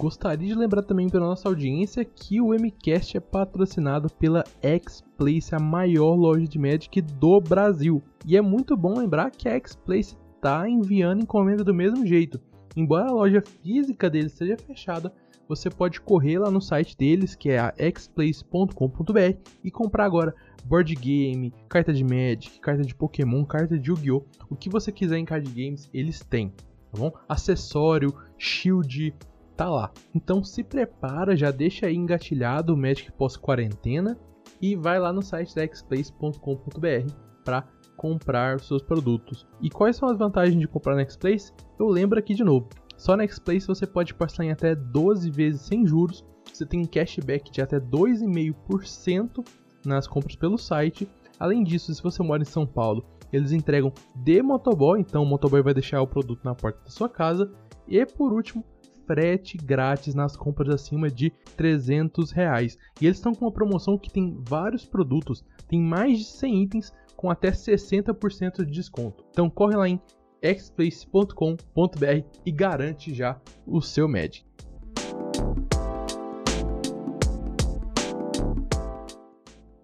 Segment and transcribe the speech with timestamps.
[0.00, 5.58] Gostaria de lembrar também para nossa audiência que o MCast é patrocinado pela X-Place, a
[5.58, 8.02] maior loja de Magic do Brasil.
[8.24, 12.40] E é muito bom lembrar que a X-Place está enviando encomenda do mesmo jeito.
[12.74, 15.12] Embora a loja física deles seja fechada,
[15.46, 20.34] você pode correr lá no site deles, que é a xplace.com.br, e comprar agora
[20.64, 24.24] board game, carta de Magic, carta de Pokémon, carta de Yu-Gi-Oh!
[24.48, 26.48] O que você quiser em card games, eles têm,
[26.90, 27.12] tá bom?
[27.28, 29.14] Acessório, shield,
[29.60, 29.92] tá lá.
[30.14, 34.18] Então se prepara, já deixa aí engatilhado o Magic pós-quarentena
[34.58, 37.12] e vai lá no site da xplace.com.br
[37.44, 39.46] para comprar os seus produtos.
[39.60, 41.52] E quais são as vantagens de comprar na Xplace?
[41.78, 42.70] Eu lembro aqui de novo.
[42.96, 47.50] Só na Xplace você pode parcelar em até 12 vezes sem juros, você tem cashback
[47.50, 49.46] de até 2,5%
[49.84, 51.06] nas compras pelo site.
[51.38, 55.62] Além disso, se você mora em São Paulo, eles entregam de motoboy, então o motoboy
[55.62, 57.52] vai deixar o produto na porta da sua casa.
[57.86, 58.64] E por último,
[59.10, 62.78] frete grátis nas compras acima de 300 reais.
[63.00, 66.92] E eles estão com uma promoção que tem vários produtos, tem mais de 100 itens
[67.16, 69.24] com até 60% de desconto.
[69.30, 70.00] Então corre lá em
[70.40, 74.44] xplace.com.br e garante já o seu Magic.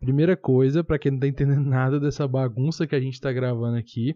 [0.00, 3.76] Primeira coisa, para quem não tá entendendo nada dessa bagunça que a gente tá gravando
[3.76, 4.14] aqui,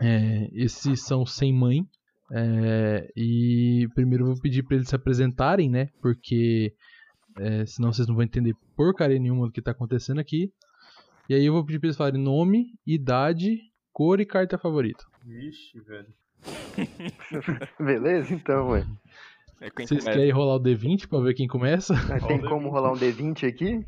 [0.00, 1.86] é, esses são sem mãe.
[2.30, 5.88] É, e primeiro eu vou pedir para eles se apresentarem, né?
[6.02, 6.74] Porque
[7.38, 10.52] é, senão vocês não vão entender porcaria nenhuma do que tá acontecendo aqui.
[11.28, 13.60] E aí eu vou pedir pra eles falarem nome, idade,
[13.92, 15.04] cor e carta favorita.
[15.22, 16.08] Vixe, velho.
[17.78, 18.86] Beleza, então, ué.
[19.60, 21.92] É Vocês querem rolar o D20 pra ver quem começa?
[22.08, 23.84] Mas tem como rolar um D20 aqui?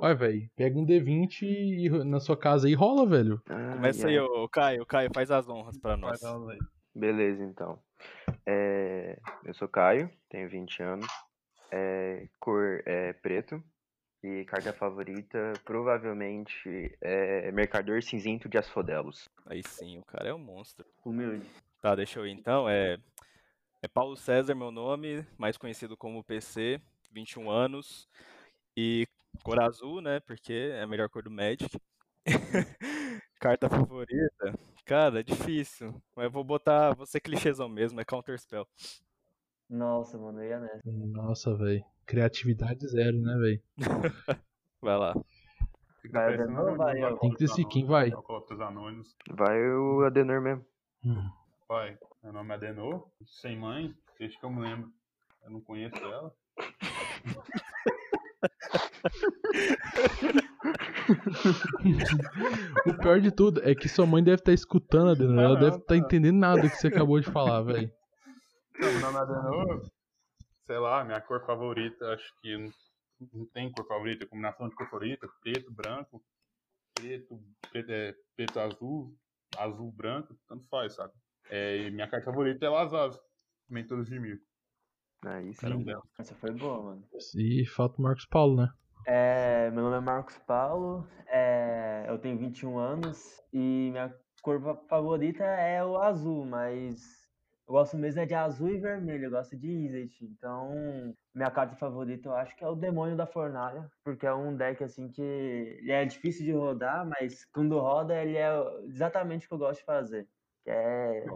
[0.00, 3.40] Olha, velho, pega um D20 e, na sua casa aí rola, velho.
[3.48, 4.84] Ah, Começa aí, ô Caio.
[4.86, 6.20] Caio, faz as honras pra nós.
[6.92, 7.78] Beleza, então.
[8.44, 9.20] É...
[9.44, 11.06] Eu sou Caio, tenho 20 anos.
[11.70, 12.26] É...
[12.40, 13.62] Cor é preto.
[14.22, 19.28] E carta favorita, provavelmente, é Mercador Cinzento de Asfodelos.
[19.46, 20.84] Aí sim, o cara é um monstro.
[21.04, 21.46] Humilde.
[21.80, 22.68] Tá, deixa eu ir então.
[22.68, 22.98] É,
[23.80, 26.80] é Paulo César, meu nome, mais conhecido como PC,
[27.12, 28.08] 21 anos.
[28.76, 29.06] E
[29.44, 30.18] cor azul, né?
[30.20, 31.80] Porque é a melhor cor do Magic.
[33.40, 34.52] Carta favorita?
[34.84, 35.94] Cara, é difícil.
[36.16, 36.94] Mas eu vou botar.
[36.94, 38.66] Vou ser clichêzão mesmo, é Counter Spell.
[39.68, 40.80] Nossa, mano, eu ia nessa.
[40.86, 41.84] Nossa, velho.
[42.06, 43.62] Criatividade zero, né, velho?
[44.80, 45.14] vai lá.
[46.10, 47.18] Vai Adenor vai eu?
[47.18, 48.10] Tem que decidir quem vai.
[49.30, 50.64] Vai o Adenor mesmo.
[51.04, 51.30] Hum.
[51.68, 51.98] Vai.
[52.22, 54.90] Meu nome é Adenor, sem mãe, desde que eu me lembro.
[55.44, 56.32] Eu não conheço ela.
[62.86, 65.38] o pior de tudo é que sua mãe deve estar tá escutando, Adenor.
[65.38, 67.92] Ela deve estar tá entendendo nada que você acabou de falar, velho.
[68.80, 69.88] É Adenor
[70.68, 72.70] sei lá, minha cor favorita, acho que não,
[73.32, 76.22] não tem cor favorita, combinação de cor favorita, preto, branco,
[76.94, 79.16] preto, preto, é, preto azul,
[79.56, 81.14] azul, branco, tanto faz, sabe?
[81.48, 83.18] É, e minha carta favorita é Lazaz,
[83.66, 84.38] Mentores de Mil.
[85.24, 85.86] Aí sim.
[86.18, 87.08] Essa foi boa, mano.
[87.34, 88.68] E falta o Marcos Paulo, né?
[89.06, 95.44] É, meu nome é Marcos Paulo, é, eu tenho 21 anos e minha cor favorita
[95.44, 97.17] é o azul, mas
[97.68, 100.24] Eu gosto mesmo é de azul e vermelho, eu gosto de Izzet.
[100.24, 104.56] Então, minha carta favorita eu acho que é o Demônio da Fornalha, porque é um
[104.56, 108.48] deck assim que ele é difícil de rodar, mas quando roda ele é
[108.86, 110.26] exatamente o que eu gosto de fazer.
[110.64, 111.26] Que é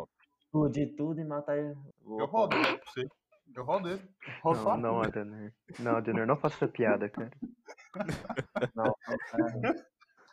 [0.40, 1.58] explodir tudo e matar.
[2.02, 3.06] o Eu rodo ele pra você.
[3.54, 4.08] Eu rodo ele.
[4.42, 4.76] Não, só.
[4.78, 5.52] não, Adenor.
[5.78, 7.30] Não, Adenor, não faça essa piada, cara.
[8.74, 9.74] Não, é,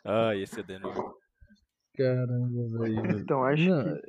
[0.02, 1.14] Ah, esse Adenor.
[2.00, 3.20] Caramba, velho.
[3.20, 4.00] Então, acho Não, que.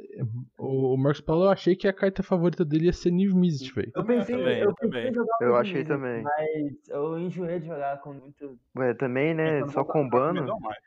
[0.58, 3.74] O, o Marcos Paulo, eu achei que a carta favorita dele ia ser Niv Mizzet,
[3.74, 3.92] velho.
[3.96, 5.12] Eu pensei, também, eu eu pensei também.
[5.12, 6.24] em jogar Eu com achei Izzet, também.
[6.24, 8.58] Mas eu enjoei de jogar com muito.
[8.78, 9.58] Ué, também, né?
[9.60, 10.46] Então, Só não combando.
[10.46, 10.78] Não mais.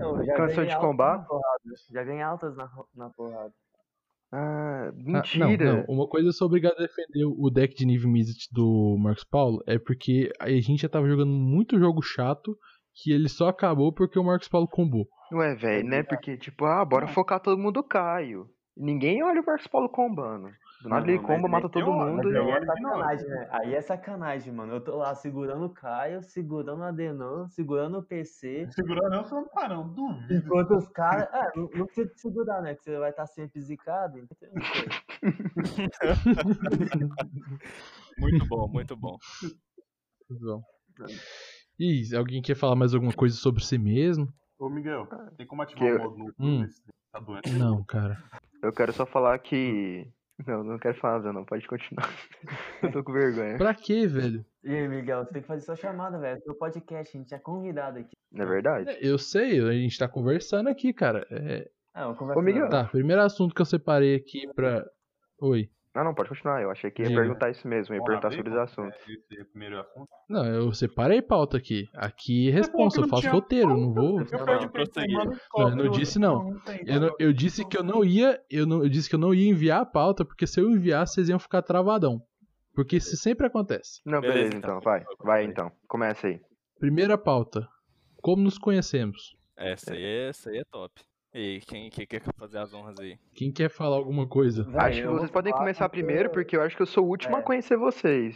[0.00, 1.18] Eu já Cansou ganhei de altas combar?
[1.18, 1.62] na porrada.
[1.92, 3.52] Já ganhei altas na, na porrada.
[4.32, 5.64] Ah, Ah, mentira.
[5.64, 5.84] não, não.
[5.88, 9.62] Uma coisa eu sou obrigado a defender o deck de Niv Mizzet do Marcos Paulo
[9.66, 12.56] é porque a gente já tava jogando muito jogo chato
[12.96, 15.06] que ele só acabou porque o Marcos Paulo combou.
[15.32, 16.02] Ué, velho, né?
[16.02, 18.48] Porque, tipo, ah, bora focar todo mundo Caio.
[18.76, 20.48] Ninguém olha o Marcos Paulo combando.
[20.82, 22.30] Do nada Não, ele comba, mata todo eu- mundo.
[22.30, 22.66] e- eu- Aí é novo.
[22.66, 23.48] sacanagem, né?
[23.50, 24.74] Aí é sacanagem, mano.
[24.74, 28.68] Eu tô lá segurando o Caio, segurando o Adenor, segurando o PC.
[28.70, 29.88] Segurando não, você não tá não.
[29.88, 30.34] Duvido.
[30.34, 31.26] Enquanto os caras.
[31.32, 32.74] É, não, não precisa te segurar, né?
[32.74, 34.18] Que você vai estar sempre zicado.
[34.18, 34.86] Então, eu não sei.
[38.18, 39.16] Muito bom, muito bom.
[41.78, 44.28] E alguém quer falar mais alguma coisa sobre si mesmo?
[44.58, 45.06] Ô, Miguel,
[45.36, 46.66] tem como ativar Que o modo no Hum.
[47.12, 47.52] Tá doente?
[47.52, 48.22] Não, cara.
[48.62, 50.06] Eu quero só falar que.
[50.46, 51.44] Não, não quero falar nada, não.
[51.44, 52.10] Pode continuar.
[52.82, 53.56] Eu tô com vergonha.
[53.56, 54.44] Pra quê, velho?
[54.64, 56.40] E aí, Miguel, você tem que fazer sua chamada, velho.
[56.42, 58.10] Seu podcast, a gente é convidado aqui.
[58.32, 58.90] Não é verdade?
[58.90, 61.26] É, Eu sei, a gente tá conversando aqui, cara.
[61.30, 62.38] É, É, uma conversa.
[62.40, 62.68] Ô, Miguel.
[62.68, 64.84] Tá, primeiro assunto que eu separei aqui pra.
[65.40, 65.70] Oi.
[65.96, 66.60] Ah, não, pode continuar.
[66.62, 67.20] Eu achei que ia Diga.
[67.20, 67.94] perguntar isso mesmo.
[67.94, 68.98] Ia Vamos perguntar abrir sobre os assuntos.
[69.08, 70.08] é Esse primeiro assunto.
[70.28, 71.88] Não, eu separei pauta aqui.
[71.94, 74.20] Aqui é responsa, eu não faço tinha roteiro, não vou.
[74.20, 75.16] Eu Não, não, prosseguir.
[75.16, 76.60] Não, eu não disse não.
[76.84, 79.32] Eu, não- eu disse que eu não ia, eu, não, eu disse que eu não
[79.34, 82.20] ia enviar a pauta, porque se eu enviar, vocês iam ficar travadão.
[82.74, 84.02] Porque isso sempre acontece.
[84.04, 84.78] Não, Beleza, beleza, então.
[84.78, 84.80] então.
[84.82, 85.72] Vai, vai então.
[85.88, 86.38] Começa aí.
[86.78, 87.66] Primeira pauta.
[88.20, 89.34] Como nos conhecemos?
[89.56, 90.92] Essa aí, é- essa aí é top.
[91.36, 93.18] E aí, quem, quem quer fazer as honras aí?
[93.34, 94.66] Quem quer falar alguma coisa?
[94.78, 97.36] Acho que vocês podem começar porque- primeiro, porque eu acho que eu sou o último
[97.36, 97.42] a É.
[97.42, 98.34] conhecer vocês.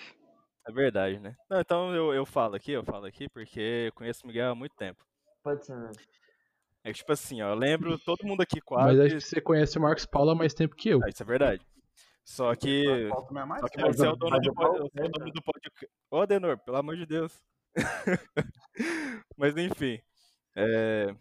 [0.68, 1.34] É verdade, né?
[1.48, 4.54] Não, então eu, eu falo aqui, eu falo aqui, porque eu conheço o Miguel há
[4.54, 5.02] muito tempo.
[5.42, 5.90] Pode ser, né?
[6.84, 8.88] É tipo assim, ó, eu lembro todo mundo aqui quase.
[8.88, 11.00] Mas acho que você conhece o Marcos Paulo há mais tempo que eu.
[11.02, 11.66] Ah, isso é verdade.
[12.22, 12.84] Só que.
[13.32, 15.88] Mais Só que você é o dono do é dono do podcast.
[16.10, 17.32] Ô, Adenor, pelo amor de Deus.
[19.38, 19.98] Mas enfim.
[20.54, 21.14] é,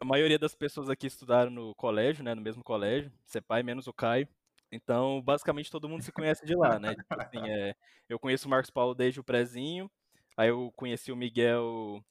[0.00, 2.34] A maioria das pessoas aqui estudaram no colégio, né?
[2.34, 3.12] No mesmo colégio.
[3.26, 4.26] Sepai menos o Caio.
[4.72, 6.94] Então, basicamente, todo mundo se conhece de lá, né?
[6.94, 7.74] Tipo assim, é,
[8.08, 9.90] eu conheço o Marcos Paulo desde o prezinho.
[10.36, 12.02] Aí eu conheci o Miguel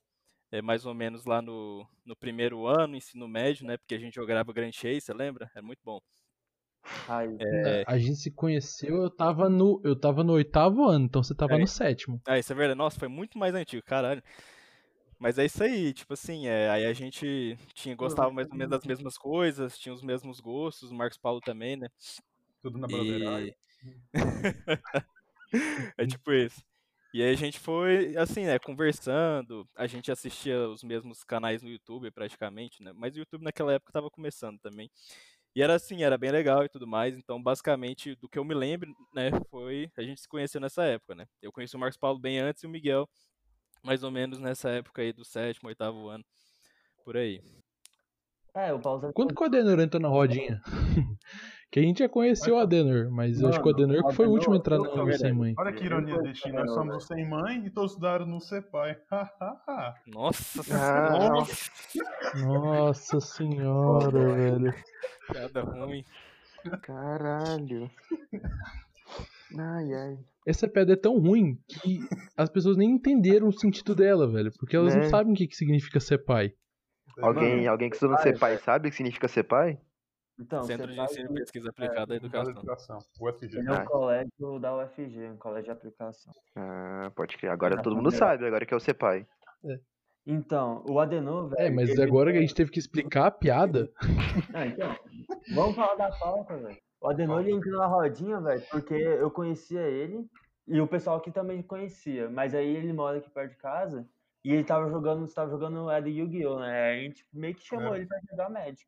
[0.51, 3.77] é, mais ou menos lá no, no primeiro ano, ensino médio, né?
[3.77, 5.49] Porque a gente jogava Grand Chase, você lembra?
[5.55, 5.99] Era muito bom.
[7.07, 11.23] Aí, É, A gente se conheceu, eu tava no, eu tava no oitavo ano, então
[11.23, 11.57] você tava É.
[11.57, 12.21] no sétimo.
[12.27, 12.77] Ah, isso é verdade.
[12.77, 14.21] Nossa, foi muito mais antigo, caralho.
[15.19, 18.71] Mas é isso aí, tipo assim, é, aí a gente tinha, gostava mais ou menos
[18.71, 21.89] das mesmas coisas, tinha os mesmos gostos, o Marcos Paulo também, né?
[22.61, 23.53] Tudo na broderagem.
[23.83, 24.13] E...
[25.97, 26.63] é tipo isso.
[27.13, 31.69] E aí a gente foi, assim, né, conversando, a gente assistia os mesmos canais no
[31.69, 32.93] YouTube praticamente, né?
[32.95, 34.89] Mas o YouTube naquela época tava começando também.
[35.55, 37.17] E era assim, era bem legal e tudo mais.
[37.17, 41.15] Então, basicamente, do que eu me lembro, né, foi a gente se conheceu nessa época,
[41.15, 41.25] né?
[41.41, 43.09] Eu conheci o Marcos Paulo bem antes e o Miguel
[43.83, 46.23] mais ou menos nessa época aí do sétimo, oitavo ano,
[47.03, 47.41] por aí.
[48.53, 50.61] É, o Paulo Quando que o Adenor entrou na rodinha?
[51.71, 54.25] que a gente já conheceu o Adenor, mas eu acho que o Adenor que foi
[54.25, 55.53] o último a entrar no no Sem Mãe.
[55.57, 56.55] Olha que ironia do destino.
[56.55, 58.99] Nós somos o sem mãe e todos estudaram no Cepai.
[60.07, 64.73] Nossa Ah, senhora, Nossa senhora, velho.
[65.31, 66.03] piada ruim.
[66.81, 67.89] caralho.
[69.57, 70.17] Ai, ai.
[70.45, 71.99] Essa pedra é tão ruim que
[72.37, 74.51] as pessoas nem entenderam o sentido dela, velho.
[74.57, 75.09] Porque elas não Né?
[75.09, 76.53] sabem o que, que significa ser pai.
[77.21, 79.77] Alguém, alguém que estuda ser pai sabe o que significa ser pai?
[80.39, 82.51] Então, Centro de Ensino e Pesquisa Aplicada à Educação.
[82.51, 82.99] Educação.
[83.19, 83.57] UFG.
[83.57, 83.85] Ele é um Ah.
[83.85, 86.31] colégio da UFG, um colégio de aplicação.
[86.55, 87.51] Ah, pode crer.
[87.51, 88.17] Agora Ah, todo tá mundo melhor.
[88.17, 89.27] sabe, agora que é o ser pai.
[90.25, 91.61] Então, o Adenor, velho.
[91.61, 93.91] É, mas ele- agora que a gente teve que explicar a piada.
[94.53, 94.95] Ah, então,
[95.53, 96.77] vamos falar da pauta, velho.
[97.01, 100.29] O Adenor ele entrou na rodinha, velho, porque eu conhecia ele
[100.67, 102.29] e o pessoal aqui também conhecia.
[102.29, 104.07] Mas aí ele mora aqui perto de casa
[104.43, 106.81] e ele tava jogando, tava jogando era Yu-Gi-Oh, né?
[106.91, 107.97] Aí a gente meio que chamou É.
[107.99, 108.85] ele pra jogar Magic.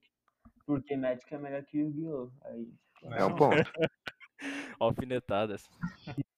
[0.65, 2.31] Porque Magic é melhor que Yu-Gi-Oh!
[2.43, 2.73] Aí.
[3.03, 3.55] É um ponto.
[4.79, 5.63] Alfinetadas.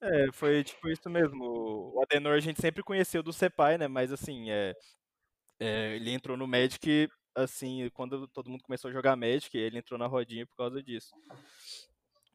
[0.02, 1.44] É, foi tipo isso mesmo.
[1.96, 3.88] O Adenor a gente sempre conheceu do Sepai, né?
[3.88, 4.74] Mas assim, é,
[5.60, 9.98] é, ele entrou no Magic, assim, quando todo mundo começou a jogar Magic, ele entrou
[10.00, 11.12] na rodinha por causa disso.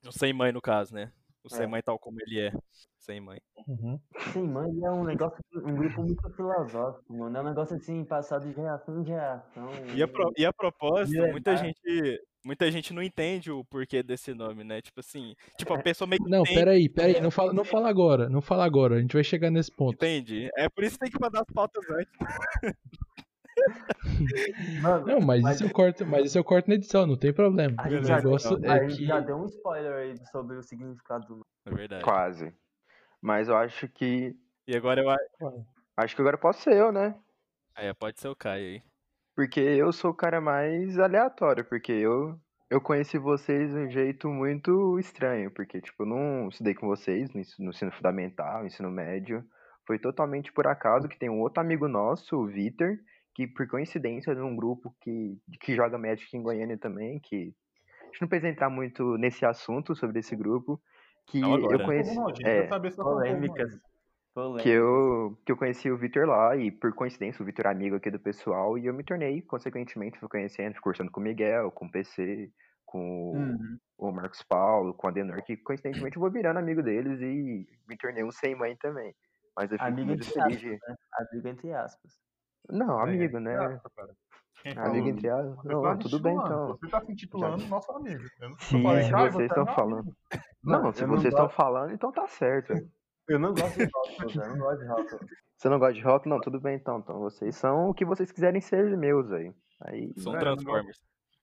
[0.07, 1.13] O sem mãe, no caso, né?
[1.45, 1.67] O sem É.
[1.67, 2.53] mãe tal como ele é.
[2.99, 3.41] Sem mãe.
[3.67, 3.99] Uhum.
[4.33, 7.37] Sem mãe é um negócio, um grupo muito filosófico, mano.
[7.39, 9.71] É um negócio assim, passado de geração em geração.
[9.97, 11.67] E a, pro- e a propósito, De muita lembrar.
[11.67, 14.83] gente, muita gente não entende o porquê desse nome, né?
[14.83, 17.89] Tipo assim, tipo, a pessoa meio que Não, entende, peraí, peraí, não fala, não fala
[17.89, 19.95] agora, não fala agora, a gente vai chegar nesse ponto.
[19.95, 20.51] entende.
[20.55, 22.13] É por isso que tem que mandar as pautas antes.
[24.83, 27.75] Mano, Não, mas isso eu corto, mas isso eu corto na edição, não tem problema.
[27.79, 30.57] a O gente, já, negócio a é gente que já deu um spoiler aí sobre
[30.57, 31.45] o significado do nome.
[31.67, 32.05] É verdade.
[32.05, 32.55] Quase.
[33.21, 34.35] Mas eu acho que.
[34.67, 35.67] E agora eu acho.
[35.97, 37.15] Acho que agora posso ser eu, né?
[37.75, 38.83] Aí, pode ser o Caio aí.
[39.35, 42.39] Porque eu sou o cara mais aleatório, porque eu,
[42.69, 47.33] eu conheci vocês de um jeito muito estranho, porque, tipo, eu não estudei com vocês
[47.33, 49.45] no ensino, no ensino fundamental, no ensino médio.
[49.87, 52.97] Foi totalmente por acaso que tem um outro amigo nosso, o Vitor,
[53.39, 57.55] que por coincidência é de um grupo que, que joga Magic em Goiânia também, que
[58.03, 60.83] a gente não precisa entrar muito nesse assunto sobre esse grupo,
[61.29, 63.81] que Não agora, eu conheci, Não, gente, é, eu Polêmicas.
[64.61, 67.95] que eu, que eu conheci o Vitor lá e por coincidência o Vitor é amigo
[67.95, 71.71] aqui do pessoal e eu me tornei, consequentemente, fui conhecendo, fui cursando com o Miguel,
[71.71, 72.51] com o PC,
[72.85, 73.79] com o- Uhum.
[73.99, 77.97] o Marcos Paulo, com o Adenor, que coincidentemente eu vou virando amigo deles e me
[77.97, 79.15] tornei um sem mãe também.
[79.57, 80.71] Mas eu fico Amigo muito entre feliz aspas, de...
[80.89, 80.97] né?
[81.31, 82.28] Amigo entre aspas.
[82.71, 83.53] Não, É, amigo, né?
[83.55, 84.15] graça, cara.
[84.63, 85.57] Quem Amigo entre aspas.
[85.63, 86.67] Você Não, tá tudo bem então.
[86.69, 88.25] Você tá se intitulando nosso amigo.
[88.41, 89.99] Eu não Sim, falando, se "Ah, vocês você é estão meu falando.
[90.01, 90.17] amigo."
[90.65, 92.73] Não, Mano, se não vocês estão gosto- falando, então tá certo.
[93.29, 95.21] Eu não gosto de rótulos, eu não gosto de rótulos.
[95.55, 96.29] Você não gosta de rock?
[96.31, 96.99] Não, tudo bem então.
[96.99, 99.53] Então vocês são o que vocês quiserem ser meus aí.
[99.83, 100.99] Aí, São É, Transformers.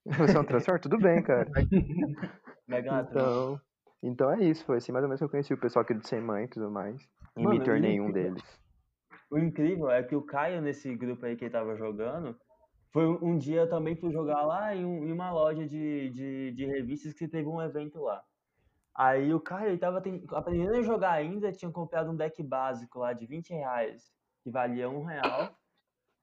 [0.34, 0.79] você é um transformador?
[0.82, 1.48] Tudo bem, cara.
[2.67, 3.12] Megatron.
[3.12, 3.62] Então,
[4.01, 6.05] então é isso, foi assim mais ou menos que eu conheci o pessoal aqui do
[6.08, 7.00] Sem Mãe e tudo mais.
[7.38, 8.44] E Mano, me tornei um deles.
[9.29, 12.38] O incrível é que o Caio, nesse grupo aí que ele tava jogando,
[12.91, 16.51] foi um, dia eu também fui jogar lá em, um- em uma loja de, de,
[16.51, 18.24] de revistas que teve um evento lá.
[18.96, 23.00] Aí o Caio, ele tava ten- aprendendo a jogar ainda, tinha comprado um deck básico
[23.00, 24.13] lá de 20 reais,
[24.44, 25.58] que valia um real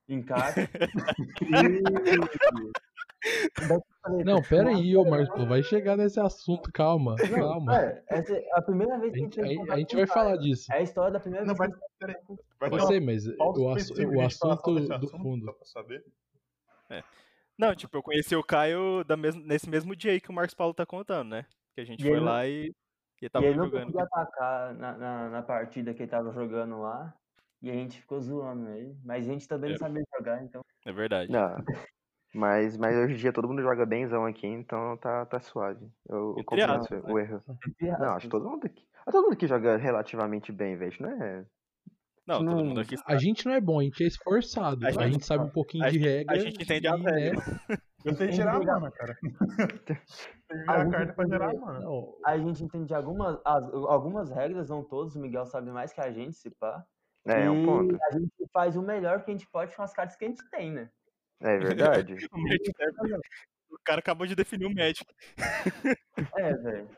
[0.09, 0.69] em carta.
[3.25, 4.25] E...
[4.25, 7.81] Não, pera aí, ô Marcos, pô, vai chegar nesse assunto, calma, Não, calma.
[7.81, 10.07] é, essa é a primeira vez A que gente, a a gente, a gente vai
[10.07, 10.73] falar disso.
[10.73, 12.17] É a história da primeira Não, vez vai, que peraí,
[12.59, 15.57] vai sei, mas o, ass- específica o de a gente falar assunto do assunto, fundo.
[15.63, 16.05] Saber.
[17.57, 20.55] Não, tipo, eu conheci o Caio da mes- nesse mesmo dia aí que o Marcos
[20.55, 21.47] Paulo tá contando, né?
[21.75, 22.75] Que a gente E foi ele não- lá e,
[23.21, 23.83] e E tava ele não jogando.
[23.85, 27.15] conseguia atacar na, na, na partida que ele tava jogando lá.
[27.63, 28.97] E a gente ficou zoando ele.
[29.05, 29.73] Mas a gente também É.
[29.75, 30.63] não sabia jogar, então.
[30.85, 31.31] É verdade.
[31.31, 31.57] Não.
[32.35, 35.87] Mas, mas hoje em dia todo mundo joga benzão aqui, então tá, tá suave.
[36.09, 37.43] Eu, eu compreendo aspas, o erro.
[37.99, 38.87] Não, acho que todo mundo aqui.
[39.07, 40.95] ah, Todo mundo aqui joga relativamente bem, velho.
[41.01, 41.45] Não é.
[42.27, 44.85] Não, todo não- mundo aqui A gente não é bom, a gente é esforçado.
[44.85, 46.35] A A gente- gente sabe um pouquinho a de regra.
[46.35, 47.45] a gente entende as e, né, regras.
[48.05, 48.59] Eu sei que jogar.
[48.81, 49.17] mana, cara.
[49.87, 51.81] Tem que virar A a gente carta pra gerar que- mana.
[52.25, 55.15] A gente entende algumas, as- algumas regras, não todos.
[55.17, 56.83] O Miguel sabe mais que a gente, se pá.
[57.27, 57.99] É, é um E ponto.
[58.03, 60.43] a gente faz o melhor que a gente pode com as cartas que a gente
[60.51, 60.91] tem, né?
[61.43, 62.17] É verdade.
[62.33, 62.73] O Magic
[63.71, 65.05] O cara acabou de definir o Magic.
[66.37, 66.89] É, velho.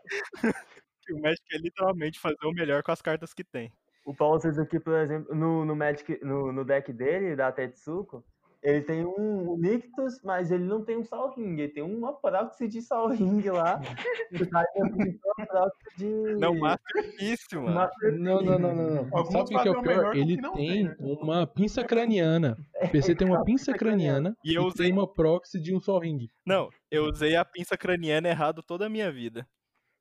[1.11, 3.73] O Magic é literalmente fazer o melhor com as cartas que tem.
[4.05, 8.25] O Paulo fez aqui, por exemplo, no, no, Magic, no, no deck dele, da Tetsuko,
[8.65, 12.67] ele tem um, Nictus, mas ele não tem um Sol Ring, ele tem uma proxy
[12.67, 13.79] de Sol Ring lá.
[14.35, 16.35] O cara tem uma proxy de.
[16.41, 17.75] Não, Masterpiece, mano.
[17.75, 20.17] Master não, não, não, não, Sabe o que, que é o pior?
[20.17, 20.97] Ele tem tem, né?
[20.99, 22.57] uma pinça craniana.
[22.83, 25.81] O PC tem uma pinça craniana E eu e usei- tem uma proxy de um
[25.81, 26.27] Sol Ring.
[26.45, 29.47] Não, eu usei a pinça craniana errado toda a minha vida.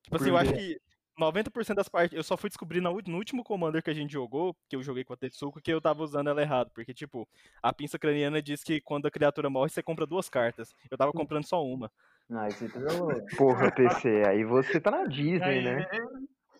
[0.03, 0.77] Tipo assim, eu acho que
[1.19, 2.15] 90% das partes.
[2.15, 5.13] Eu só fui descobrir no último Commander que a gente jogou, que eu joguei com
[5.13, 6.71] a Tetsuko, que eu tava usando ela errado.
[6.73, 7.27] Porque, tipo,
[7.61, 10.73] a pinça craniana diz que quando a criatura morre, você compra duas cartas.
[10.89, 11.91] Eu tava comprando só uma.
[12.29, 13.35] Não, isso louco.
[13.37, 15.87] Porra, PC, aí você tá na Disney, Aí, né?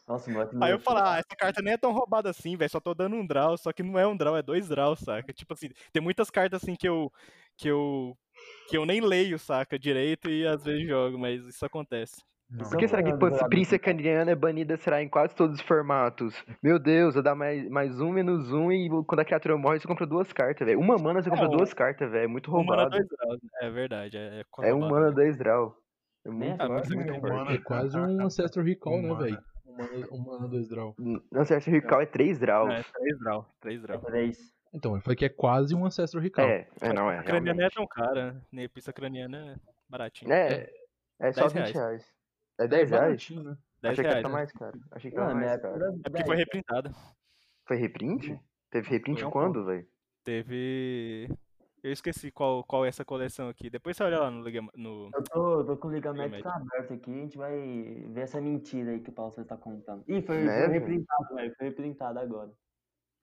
[0.08, 2.70] Nossa, o moleque Aí eu falo, ah, essa carta nem é tão roubada assim, velho.
[2.70, 5.32] Só tô dando um draw, só que não é um draw, é dois draws, saca?
[5.34, 7.12] Tipo assim, tem muitas cartas assim que eu.
[7.58, 8.18] que eu.
[8.70, 12.22] que eu nem leio, saca, direito e às vezes jogo, mas isso acontece.
[12.54, 12.70] Não.
[12.70, 13.12] Por que será que.
[13.50, 16.36] Prince Caniana é banida será em quase todos os formatos?
[16.62, 19.88] Meu Deus, eu dar mais, mais um, menos um, e quando a criatura morre, você
[19.88, 20.80] compra duas cartas, velho.
[20.80, 22.26] Uma mana você compra É, um- duas cartas, velho.
[22.26, 22.90] É muito Um mana, roubado.
[22.92, 23.40] dois draws.
[23.62, 25.16] É verdade, é, é É um roubado mana, mesmo.
[25.16, 25.76] dois draw.
[26.26, 27.54] É muito é Ah, é né?
[27.56, 29.40] É quase um Ancestral Recall, né, velho?
[29.66, 30.96] Um mana- Um mana, dois draw.
[31.00, 32.70] O Recall é três draws.
[32.72, 34.00] É, três draw, três draw.
[34.00, 34.38] Três.
[34.74, 36.46] Então, eu falei que é quase um Ancestral Recall.
[36.46, 37.18] É, é, não é.
[37.20, 39.56] A craniana não é tão cara, nem a pista craniana é
[39.90, 40.32] baratinho.
[40.32, 40.70] É,
[41.20, 42.06] é só 10 20 reais.
[42.60, 43.30] É 10 reais?
[43.32, 43.58] né?
[43.82, 44.16] 10 Achei que reais.
[44.20, 44.34] era né?
[44.34, 44.80] mais caro.
[44.92, 45.86] Achei que era mais época caro.
[45.86, 46.40] É porque foi 10.
[46.40, 46.92] reprintada.
[47.66, 48.40] Foi reprint?
[48.70, 49.88] Teve reprint um quando, velho?
[50.24, 51.30] Teve.
[51.84, 53.70] Eu esqueci qual, qual é essa coleção aqui.
[53.70, 55.10] Depois você olha lá no, Liga- no...
[55.14, 58.40] Eu tô, tô com o Liga Liga Magic aberto aqui, a gente vai ver essa
[58.40, 60.02] mentira aí que o Paulo tá contando.
[60.08, 61.54] Ih, foi, foi reprintado, velho.
[61.58, 62.52] Foi reprintado agora.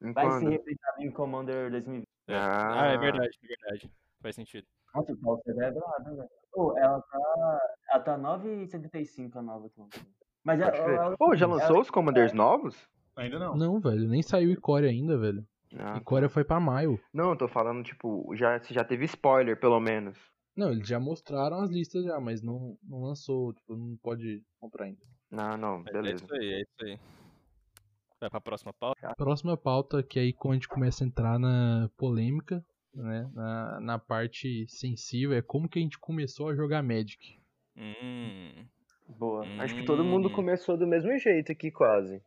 [0.02, 0.50] Em Vai ser quando?
[0.50, 2.06] reprintado em Commander 2020.
[2.28, 2.34] É.
[2.36, 2.98] Ah, é Ah.
[2.98, 3.90] verdade, é verdade.
[4.20, 4.66] Faz sentido.
[4.94, 6.28] Nossa, o Paulo é brabo, né, velho?
[6.52, 7.60] Pô, ela tá.
[7.92, 9.82] Ela tá 9,75 a nova aqui.
[10.44, 12.88] Mas Pode ela, ela- Ô, já ela- lançou os Commanders novos?
[13.16, 13.56] Ainda não.
[13.56, 15.46] Não, velho, nem saiu Icória ainda, velho.
[15.78, 16.98] Ah, Icória foi pra maio.
[17.12, 20.18] Não, eu tô falando, tipo, já, já teve spoiler, pelo menos.
[20.56, 24.86] Não, eles já mostraram as listas já, mas não, não lançou, tipo, não pode comprar
[24.86, 25.00] ainda.
[25.30, 26.24] Não, não, É beleza.
[26.24, 26.98] isso aí, é isso aí.
[28.20, 29.14] Vai pra próxima pauta?
[29.16, 33.98] Próxima pauta, que aí quando a gente começa a entrar na polêmica, né, na, na
[33.98, 37.40] parte sensível, é como que a gente começou a jogar Magic.
[37.76, 38.68] Hum.
[39.08, 39.44] Boa.
[39.58, 40.32] Acho que todo mundo Hum.
[40.32, 42.22] começou do mesmo jeito aqui, quase.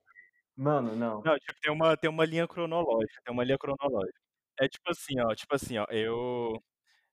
[0.55, 1.21] Mano, não.
[1.23, 4.19] Não, tipo, tem uma, tem uma linha cronológica, tem uma linha cronológica.
[4.59, 6.53] É tipo assim, ó, tipo assim, ó, eu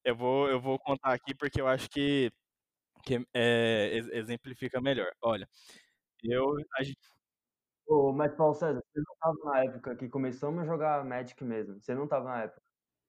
[0.05, 2.31] eu vou eu vou contar aqui porque eu acho que
[3.05, 5.11] que é, ex- exemplifica melhor.
[5.23, 5.49] Olha,
[6.25, 6.47] eu
[6.79, 6.99] a gente,
[7.87, 11.81] Ô, mas Paulo César, você não tava na época que começamos a jogar Magic mesmo.
[11.81, 12.63] Você não tava na época.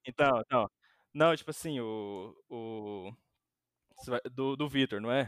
[0.06, 0.70] Então, não.
[1.14, 3.12] Não, tipo assim, o o
[4.32, 5.28] do do Vitor, não é?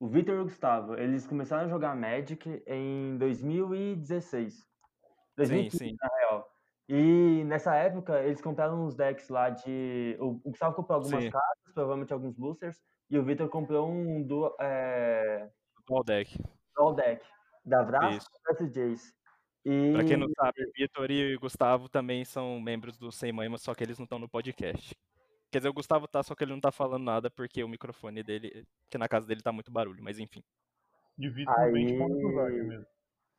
[0.00, 4.64] O Vitor e o Gustavo, eles começaram a jogar Magic em 2016.
[5.36, 5.96] 2015, sim.
[6.00, 6.48] na real.
[6.88, 10.16] E nessa época, eles compraram uns decks lá de.
[10.20, 11.30] O Gustavo comprou algumas Sim.
[11.30, 15.50] cartas, provavelmente alguns boosters, e o Vitor comprou um dual, é,
[15.86, 16.38] Dual deck.
[16.76, 17.26] dual deck
[17.64, 18.30] da Vras Isso.
[18.46, 19.14] versus Jace.
[19.70, 23.30] E Pra quem não sabe, o Vitor e o Gustavo também são membros do Sem
[23.30, 24.96] Mãe, mas só que eles não estão no podcast.
[25.50, 28.22] Quer dizer, o Gustavo tá, só que ele não tá falando nada porque o microfone
[28.22, 30.42] dele, que na casa dele tá muito barulho, mas enfim.
[31.18, 31.72] Com 20 Aí-
[32.64, 32.86] mesmo.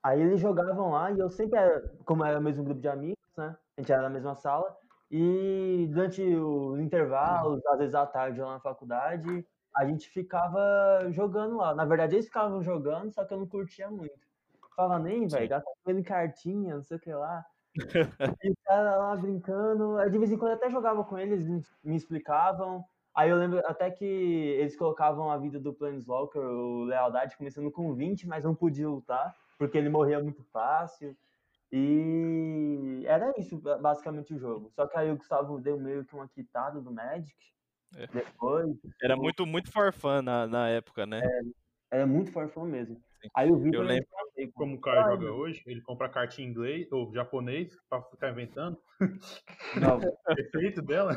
[0.03, 3.17] Aí eles jogavam lá e eu sempre era, como era o mesmo grupo de amigos,
[3.35, 3.57] né?
[3.75, 4.77] A gente era na mesma sala.
[5.09, 9.43] E durante os intervalos, às vezes à tarde lá na faculdade,
[9.75, 11.73] a gente ficava jogando lá.
[11.73, 14.28] Na verdade, eles ficavam jogando, só que eu não curtia muito.
[14.79, 17.45] Falava, nem, velho, gastava dinheiro em cartinha, não sei o que lá.
[18.41, 19.97] E o cara lá brincando.
[19.97, 21.45] Aí, de vez em quando eu até jogava com eles,
[21.83, 22.85] me- explicavam.
[23.13, 27.93] Aí eu lembro até que eles colocavam a vida do Planeswalker, o Lealdade, começando com
[27.93, 31.13] 20, mas não podia lutar, porque ele morria muito fácil.
[31.69, 34.71] E era isso, ba- basicamente, o jogo.
[34.73, 37.35] Só que aí o Gustavo deu meio que uma quitada do Magic.
[37.97, 38.07] É.
[38.07, 41.19] Depois, Era muito, muito for fun na, na época, né?
[41.91, 43.01] era muito forfã mesmo.
[43.21, 43.27] Sim.
[43.35, 44.07] Aí o Vitor Eu lembro-
[44.53, 48.77] Como o cara joga hoje, ele compra carta em inglês ou japonês pra ficar inventando.
[49.79, 49.99] Não,
[50.39, 51.13] Efeito dela.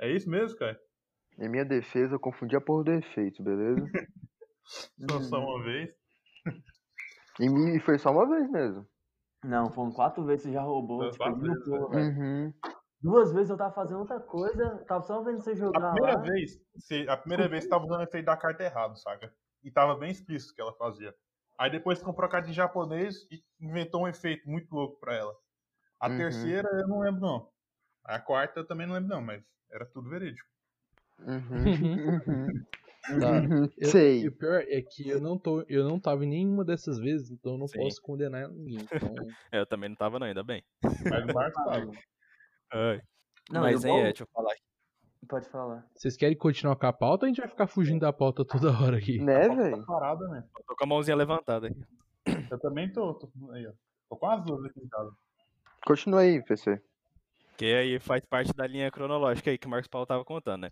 [0.00, 0.78] É isso mesmo, cara?
[1.38, 3.84] Em minha defesa, eu confundi a porra do efeito, beleza?
[5.10, 5.90] Só, só uma vez.
[7.40, 8.86] E me- foi só uma vez mesmo.
[9.44, 11.10] não, foram quatro vezes que você já roubou.
[11.10, 12.04] Tipo, vezes, pulo, velho.
[12.16, 12.52] Uhum.
[13.02, 16.22] Duas vezes eu tava fazendo outra coisa, tava só vendo você A jogar primeira lá.
[16.22, 19.34] vez, você- a primeira vez você tava usando o efeito da carta errado, saca?
[19.62, 21.14] E tava bem explícito o que ela fazia.
[21.58, 25.14] Aí depois você comprou a carta em japonês e inventou um efeito muito louco pra
[25.14, 25.34] ela.
[26.00, 26.16] A Uhum.
[26.16, 27.48] terceira eu não lembro não.
[28.04, 30.48] A quarta eu também não lembro não, mas era tudo verídico.
[31.18, 32.20] Uhum.
[32.26, 32.66] Uhum.
[33.20, 33.42] Tá.
[33.78, 34.22] Eu- Sei.
[34.22, 37.32] E o pior é que eu não, tô, eu não tava em nenhuma dessas vezes,
[37.32, 37.78] então eu não Sim.
[37.78, 38.78] posso condenar ninguém.
[38.84, 38.90] Então,
[39.52, 40.64] É, eu também não tava não, ainda bem.
[41.10, 41.90] Mas o Marcos tava.
[42.72, 43.02] Ai.
[43.50, 44.62] Não, mas hein, bom- é, deixa eu falar aqui.
[45.28, 45.86] Pode falar.
[45.94, 48.70] vocês querem continuar com a pauta ou a gente vai ficar fugindo da pauta toda
[48.70, 49.18] hora aqui?
[49.18, 49.86] Né, Tá velho?
[49.86, 50.44] parada, né?
[50.58, 51.80] Eu tô com a mãozinha levantada aqui.
[52.50, 53.14] Eu também tô.
[53.14, 53.72] tô aí, ó.
[54.08, 55.12] Tô com as duas aqui em casa.
[55.86, 56.80] Continua aí, PC.
[57.56, 60.70] Que aí faz parte da linha cronológica aí que o Marcos Paulo tava contando, né?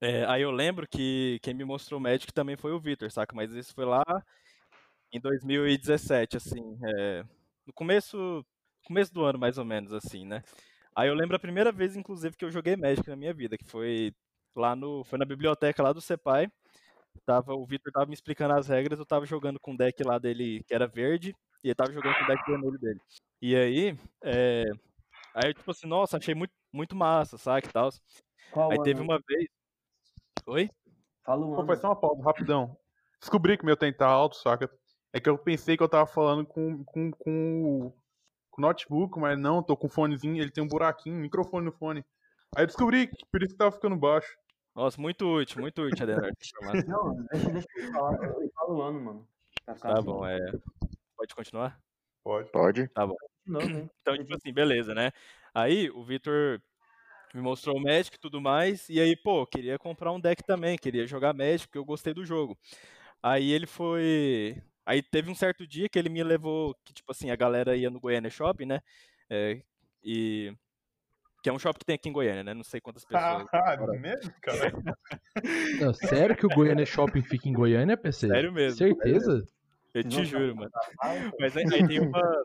[0.00, 3.34] É, aí eu lembro que quem me mostrou o Magic também foi o Vitor, saca?
[3.34, 4.04] Mas isso foi lá
[5.10, 7.24] em 2017, assim, é,
[7.66, 8.44] no começo,
[8.84, 10.42] começo do ano mais ou menos, assim, né?
[10.96, 13.66] Aí eu lembro a primeira vez, inclusive, que eu joguei Magic na minha vida, que
[13.66, 14.14] foi
[14.56, 16.50] lá no, foi na biblioteca lá do Sepai.
[17.26, 20.18] Tava, o Vitor tava me explicando as regras, eu tava jogando com o deck lá
[20.18, 23.00] dele que era verde, e ele tava jogando com o deck vermelho dele.
[23.42, 24.64] E aí, é,
[25.34, 27.90] aí eu, tipo assim, nossa, achei muito, muito massa, saca, e tal.
[28.50, 28.84] Qual Aí ano?
[28.84, 29.48] teve uma vez...
[30.46, 30.70] Oi?
[31.24, 32.74] Fala o Pô, foi só uma pausa, rapidão.
[33.20, 34.70] Descobri que meu tempo tá alto, saca?
[35.12, 37.92] É que eu pensei que eu tava falando com, com, com o
[38.56, 42.04] com notebook, mas não, tô com o fonezinho, ele tem um buraquinho, microfone no fone.
[42.56, 44.34] Aí eu descobri que por isso que tava ficando baixo.
[44.74, 46.30] Nossa, muito útil, muito útil, Adenor.
[46.88, 48.14] Não, deixa, deixa eu falar.
[48.24, 49.28] Eu falo o ano, mano.
[49.64, 50.38] Tá assim, bom, é.
[51.16, 51.78] Pode continuar?
[52.24, 52.50] Pode.
[52.50, 52.90] Pode.
[53.44, 53.90] de novo, hein?
[54.00, 55.12] Então, tipo assim, beleza, né?
[55.54, 56.60] Aí o Vitor
[57.34, 60.78] me mostrou o Magic e tudo mais, e aí, pô, queria comprar um deck também,
[60.78, 62.56] queria jogar Magic, porque eu gostei do jogo.
[63.22, 64.62] Aí ele foi.
[64.86, 67.90] Aí teve um certo dia que ele me levou, que tipo assim, a galera ia
[67.90, 68.80] no Goiânia Shopping, né?
[69.28, 69.60] É,
[70.02, 70.54] e.
[71.42, 72.54] Que é um shopping que tem aqui em Goiânia, né?
[72.54, 73.46] Não sei quantas pessoas.
[73.52, 74.72] Ah, mesmo, cara?
[75.80, 78.28] Não, sério que o Goiânia Shopping fica em Goiânia, PC?
[78.28, 78.78] Sério mesmo.
[78.78, 79.44] Certeza?
[79.94, 80.70] Eu te Não, juro, mano.
[81.02, 82.42] Vai, Mas aí, aí tem uma.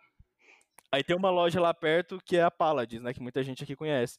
[0.92, 3.14] Aí tem uma loja lá perto que é a Paladins, né?
[3.14, 4.18] Que muita gente aqui conhece.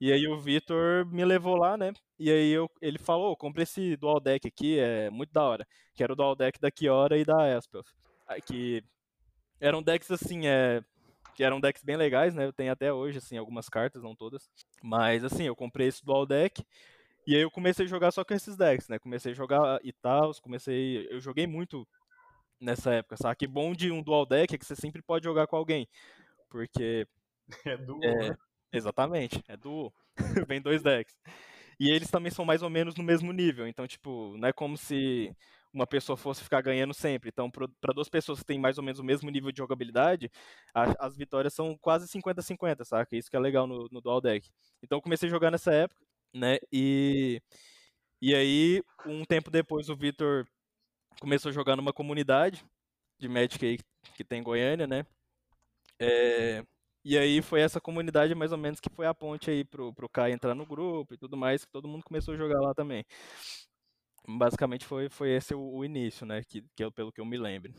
[0.00, 1.92] E aí o Vitor me levou lá, né?
[2.18, 5.66] E aí eu, ele falou, comprei esse Dual Deck aqui, é muito da hora.
[5.94, 7.58] Que era o Dual Deck da Kiora e da.
[8.26, 8.84] Aí Que
[9.60, 10.82] eram decks assim, é.
[11.34, 12.46] Que eram decks bem legais, né?
[12.46, 14.48] Eu tenho até hoje, assim, algumas cartas, não todas.
[14.82, 16.64] Mas assim, eu comprei esse Dual Deck.
[17.26, 18.98] E aí eu comecei a jogar só com esses decks, né?
[18.98, 21.06] Comecei a jogar e tal, comecei.
[21.10, 21.86] Eu joguei muito
[22.60, 23.36] nessa época, sabe?
[23.36, 25.88] Que bom de um dual deck é que você sempre pode jogar com alguém.
[26.48, 27.06] Porque.
[27.64, 27.98] É do.
[28.04, 28.36] É,
[28.72, 29.92] exatamente, é duo.
[30.48, 31.14] Vem dois decks.
[31.80, 33.66] E eles também são mais ou menos no mesmo nível.
[33.68, 35.34] Então, tipo, não é como se
[35.72, 37.30] uma pessoa fosse ficar ganhando sempre.
[37.30, 40.30] Então, para duas pessoas que têm mais ou menos o mesmo nível de jogabilidade,
[40.74, 43.16] a- as vitórias são quase 50-50, saca?
[43.16, 44.48] Isso que é legal no, no dual deck.
[44.82, 46.00] Então, eu comecei a jogar nessa época,
[46.34, 46.58] né?
[46.72, 47.40] E.
[48.22, 50.46] E aí, um tempo depois, o Vitor
[51.20, 52.64] começou a jogar numa comunidade
[53.18, 53.78] de Magic aí
[54.16, 55.06] que tem em Goiânia, né?
[56.00, 56.64] É,
[57.08, 60.08] e aí foi essa comunidade mais ou menos que foi a ponte aí pro, pro
[60.08, 63.04] Kai entrar no grupo e tudo mais, que todo mundo começou a jogar lá também.
[64.28, 66.42] Basicamente foi, foi esse o, o início, né?
[66.42, 67.72] Que, que eu- pelo que eu me lembro.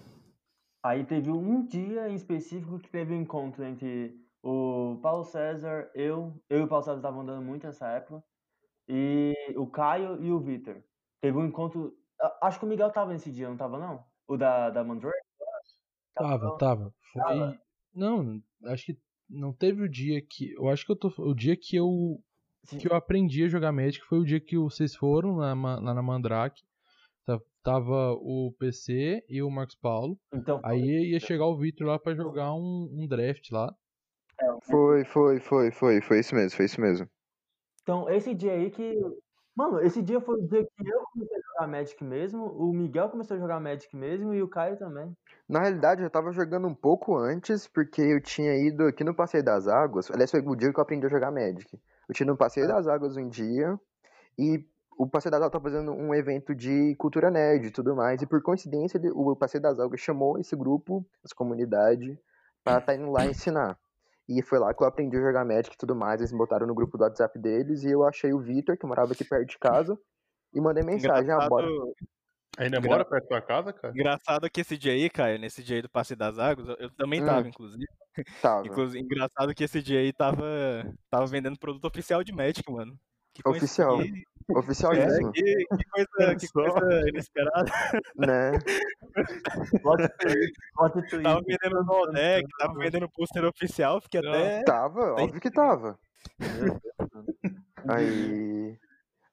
[0.83, 6.33] Aí teve um dia em específico que teve um encontro entre o Paulo César, eu,
[6.49, 8.23] eu e o Paulo César estavam andando muito nessa época,
[8.87, 10.81] e o Caio e o Vitor.
[11.21, 11.95] Teve um encontro.
[12.41, 14.03] Acho que o Miguel tava nesse dia, não tava não?
[14.27, 15.19] O da, da Mandrake?
[16.15, 16.93] Tava, tava.
[17.13, 17.21] Foi.
[17.21, 17.61] Tava?
[17.93, 18.97] Não, acho que
[19.29, 20.51] não teve o dia que.
[20.53, 21.11] Eu acho que eu tô.
[21.19, 22.19] O dia que eu.
[22.63, 22.77] Sim.
[22.77, 25.93] Que eu aprendi a jogar Magic foi o dia que vocês foram lá, ma- lá
[25.93, 26.61] na Mandrake.
[27.25, 30.17] Tá- Tava o PC e o Marcos Paulo.
[30.33, 33.73] Então, Aí ia chegar o Victor lá pra jogar um, um draft lá.
[34.63, 36.01] Foi, foi, foi, foi.
[36.01, 37.07] Foi isso mesmo, foi isso mesmo.
[37.81, 38.95] então, esse dia aí que.
[39.59, 43.09] Mano, esse dia foi o dia que eu comecei a jogar Magic mesmo, o Miguel
[43.09, 45.13] começou a jogar Magic mesmo e o Caio também.
[45.49, 49.43] Na realidade, eu tava jogando um pouco antes, porque eu tinha ido aqui no Passeio
[49.43, 50.09] das Águas.
[50.09, 51.77] Aliás, foi o dia que eu aprendi a jogar Magic.
[52.07, 53.77] Eu tinha no Passeio das Águas um dia,
[54.37, 54.65] e
[54.97, 58.25] o Passeio das Águas tava fazendo um evento de cultura nerd e tudo mais, e
[58.25, 62.17] por coincidência, o Passeio das Águas chamou esse grupo, essa comunidade,
[62.63, 63.77] pra estar indo lá ensinar.
[64.29, 66.21] E foi lá que eu aprendi a jogar Magic e tudo mais.
[66.21, 69.13] Eles me botaram no grupo do WhatsApp deles, e eu achei o Vitor, que morava
[69.13, 69.97] aqui perto de casa,
[70.53, 71.65] e mandei mensagem, ah, bora.
[71.67, 71.95] Engraçado,
[72.59, 73.93] Ainda mora perto da tua casa, cara?
[73.93, 76.89] engraçado que esse dia aí, Caio, nesse dia aí do Passe das Águas, eu, eu
[76.91, 77.25] também Hum.
[77.25, 77.85] tava, inclusive.
[78.41, 78.67] Tava.
[78.67, 80.43] Inclusive, engraçado que esse dia aí tava,
[81.09, 82.99] tava vendendo produto oficial de Magic, mano.
[83.33, 83.97] Que Oficial.
[84.55, 87.71] Oficialíssimo, é, que, que coisa, que coisa inesperada.
[88.15, 88.51] né?
[91.23, 94.63] Tava vendendo no deck, tava vendendo pôster oficial, fiquei até.
[94.63, 95.99] Tava, Tem- óbvio que tava.
[97.87, 98.77] Aí.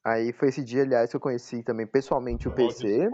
[0.05, 3.11] Aí foi esse dia, aliás, que eu conheci também pessoalmente o PC,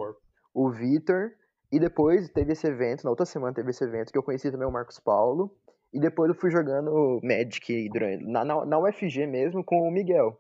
[0.53, 1.31] o Vitor,
[1.71, 4.69] e depois teve esse evento, na outra semana teve esse evento que eu conheci também
[4.69, 5.51] o Marcos Paulo,
[5.91, 10.38] e depois eu fui jogando Magic durante, na, na, na UFG mesmo com o Miguel,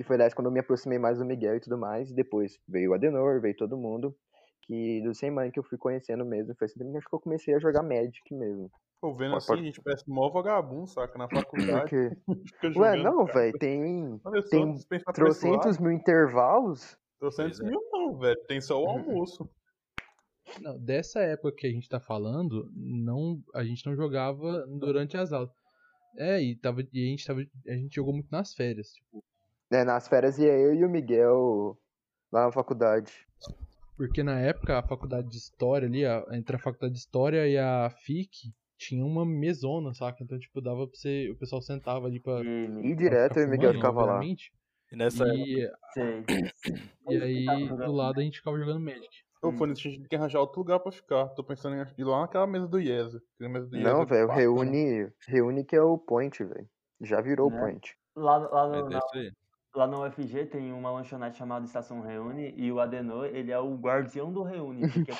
[0.00, 2.58] que foi, aliás, quando eu me aproximei mais do Miguel e tudo mais, e depois
[2.66, 4.16] veio o Adenor, veio todo mundo,
[4.62, 7.54] que do sem mãe que eu fui conhecendo mesmo, foi assim acho que eu comecei
[7.54, 8.70] a jogar Magic mesmo.
[8.98, 11.18] Tô vendo Pode- assim, pode- a gente parece mó vagabundo, saca?
[11.18, 11.80] Na faculdade.
[11.82, 12.16] Porque...
[12.62, 14.78] Fica Ué, jogando, não, velho, tem Olha tem
[15.12, 16.96] trocentos mil intervalos.
[17.18, 17.64] Trocentos é.
[17.64, 18.40] mil não, velho.
[18.46, 19.50] Tem só o almoço.
[20.62, 25.30] Não, dessa época que a gente tá falando, não, a gente não jogava durante as
[25.30, 25.50] aulas.
[26.16, 27.40] É, e, tava, e a gente tava.
[27.68, 29.22] A gente jogou muito nas férias, tipo.
[29.70, 31.78] Né, nas férias ia eu e o Miguel
[32.32, 33.12] lá na faculdade.
[33.96, 37.56] Porque na época a faculdade de história ali, a- entre a faculdade de história e
[37.58, 40.22] a FIC, tinha uma mesona, saca?
[40.24, 41.28] Então, tipo, dava pra você.
[41.30, 42.40] O pessoal sentava ali pra.
[42.40, 44.24] E pra direto eu e o Miguel ficava lá.
[44.24, 46.24] E nessa E, Sei.
[47.10, 49.08] e aí do lado a gente ficava jogando Magic.
[49.42, 51.28] Ô, Fone, a gente tem que arranjar outro lugar pra ficar.
[51.28, 53.22] Tô pensando em ir lá naquela mesa do Iesa.
[53.38, 56.68] Mesa do Iesa Não, é velho, reúne, reúne que é o point, velho.
[57.02, 57.60] Já virou o Né?
[57.60, 57.94] point.
[58.16, 59.00] Lá, lá, no, É na.
[59.74, 63.74] Lá no UFG tem uma lanchonete chamada Estação Reúne e o Adenor, ele é o
[63.76, 65.12] guardião do Reúne, porque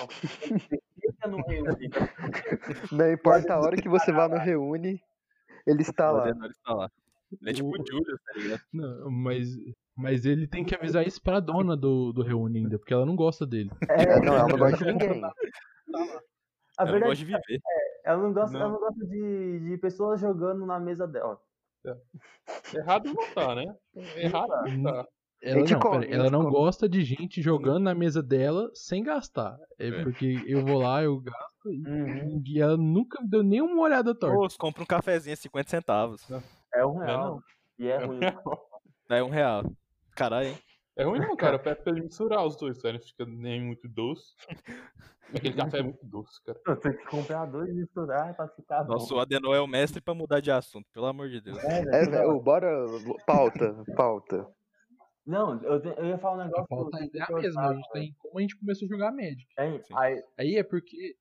[1.28, 1.90] no Reúne.
[2.92, 5.00] Não importa a hora que você vá no reúne,
[5.66, 6.22] ele está O lá.
[6.28, 6.90] Adenor está lá.
[7.40, 8.60] Ele é tipo o Julius, tá ligado?
[8.72, 9.48] Não, mas,
[9.96, 13.14] mas ele tem que avisar isso pra dona do, do Reúne ainda, porque ela não
[13.14, 13.70] gosta dele.
[13.88, 15.22] É, não, ela não gosta de ninguém.
[16.78, 17.60] A Eu não verdade gosto de viver.
[18.04, 18.60] ela não gosta, Não.
[18.64, 21.40] ela não gosta de, de pessoas jogando na mesa dela.
[22.74, 23.74] Errado não tá, né?
[24.16, 25.06] Errado tá.
[25.42, 26.52] Ela não, come, pera, ela não come.
[26.52, 29.56] gosta de gente jogando na mesa dela sem gastar.
[29.78, 30.02] É, É.
[30.02, 32.42] porque eu vou lá, eu gasto e, Uhum.
[32.46, 34.36] e ela nunca me deu nenhuma olhada torta.
[34.36, 36.30] Pô, compra um cafezinho a 50 centavos.
[36.74, 37.24] É um é real.
[37.30, 37.40] não.
[37.78, 38.20] E é ruim.
[39.08, 39.64] É um real.
[40.14, 40.58] Caralho, hein?
[41.00, 41.56] É ruim não, cara.
[41.56, 43.00] Eu peço pra ele misturar os dois, sério.
[43.00, 44.34] Fica nem muito doce.
[45.34, 46.60] Aquele café é muito doce, cara.
[46.66, 48.94] Eu tenho que comprar dois e misturar pra ficar bom.
[48.94, 51.56] Nossa, o Adenor é o mestre pra mudar de assunto, pelo amor de Deus.
[51.58, 52.40] É, velho, É, velho, hora.
[52.40, 52.86] bora.
[53.26, 54.46] Pauta, pauta.
[55.24, 56.66] Não, eu, te- eu ia falar um A negócio.
[56.66, 57.68] pauta que ainda é a mesma.
[57.70, 59.46] A gente tem como a gente começou a jogar Magic.
[59.56, 59.80] Sim.
[59.94, 61.14] Aí, Aí é porque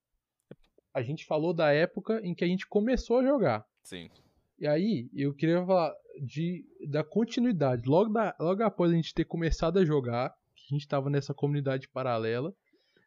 [0.93, 3.63] a gente falou da época em que a gente começou a jogar.
[3.83, 4.09] Sim.
[4.57, 7.87] E aí, eu queria falar de, da continuidade.
[7.87, 11.33] Logo, da, logo após a gente ter começado a jogar, que a gente tava nessa
[11.33, 12.53] comunidade paralela,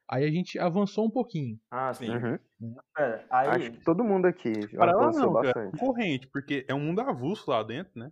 [0.08, 1.58] aí a gente avançou um pouquinho.
[1.70, 2.10] ah, sim.
[2.10, 2.38] Uhum.
[2.94, 5.44] Pera, aí, Acho que todo mundo aqui Para lá avançou não, cara.
[5.46, 5.78] bastante.
[5.78, 8.10] Concorrente, porque é um mundo avulso lá dentro, né?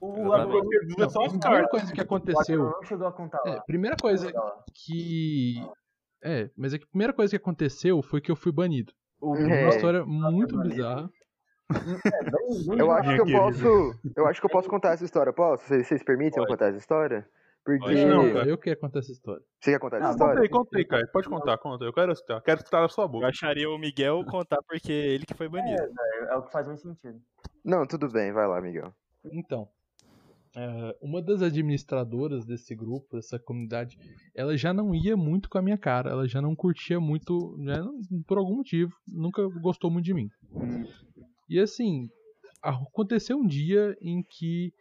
[0.00, 2.72] o É só as primeira coisa que aconteceu.
[3.46, 4.64] É, primeira coisa Conta lá.
[4.74, 5.54] que.
[6.22, 8.92] É, mas é que a primeira coisa que aconteceu foi que eu fui banido.
[9.20, 9.62] O É.
[9.62, 10.74] Uma história muito banido.
[10.74, 11.10] bizarra.
[11.74, 13.94] É bem, bem Eu acho que eu posso.
[14.16, 15.32] Eu acho que eu posso contar essa história.
[15.32, 15.64] Posso?
[15.66, 16.52] Vocês, vocês permitem eu Pode.
[16.52, 17.26] contar essa história?
[17.64, 18.04] Porque.
[18.04, 18.48] Não, cara.
[18.48, 19.42] eu queria contar essa história.
[19.60, 20.34] Você quer contar essa Não, história?
[20.34, 21.06] Contei, contei, cara.
[21.12, 21.84] Pode contar, conta.
[21.84, 22.40] Eu quero escutar.
[22.42, 23.26] Quero escutar da sua Eu boca.
[23.26, 25.82] acharia o Miguel contar porque é ele que foi banido.
[25.82, 27.18] É, é o que faz mais sentido.
[27.64, 28.92] Não, tudo bem, vai lá, Miguel.
[29.32, 29.66] Então,
[30.54, 33.98] é, uma das administradoras desse grupo, dessa comunidade,
[34.34, 37.78] ela já não ia muito com a minha cara, ela já não curtia muito, já
[37.78, 40.28] não- por algum motivo, nunca gostou muito de mim.
[41.48, 42.08] E assim,
[42.62, 44.72] aconteceu um dia em que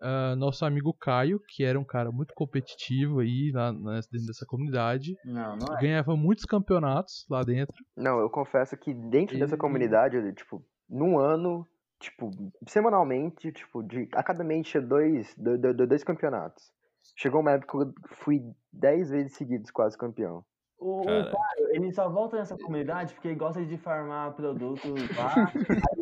[0.00, 4.46] ah, nosso amigo Caio, que era um cara muito competitivo aí lá, na- dentro dessa
[4.46, 5.80] comunidade, Não, não é.
[5.80, 7.74] ganhava muitos campeonatos lá dentro.
[7.96, 11.66] Não, eu confesso que dentro dessa Ele- comunidade, eu, tipo, num ano,
[11.98, 12.30] tipo,
[12.68, 16.70] semanalmente, tipo, de, a cada mês tinha dois, do- do- do- dois campeonatos.
[17.16, 18.40] Chegou uma época que eu fui
[18.72, 20.44] dez vezes seguidos quase campeão.
[20.78, 21.04] O, o.
[21.04, 24.80] Caio, ele só volta nessa comunidade porque ele gosta de farmar produtos
[25.16, 25.34] lá.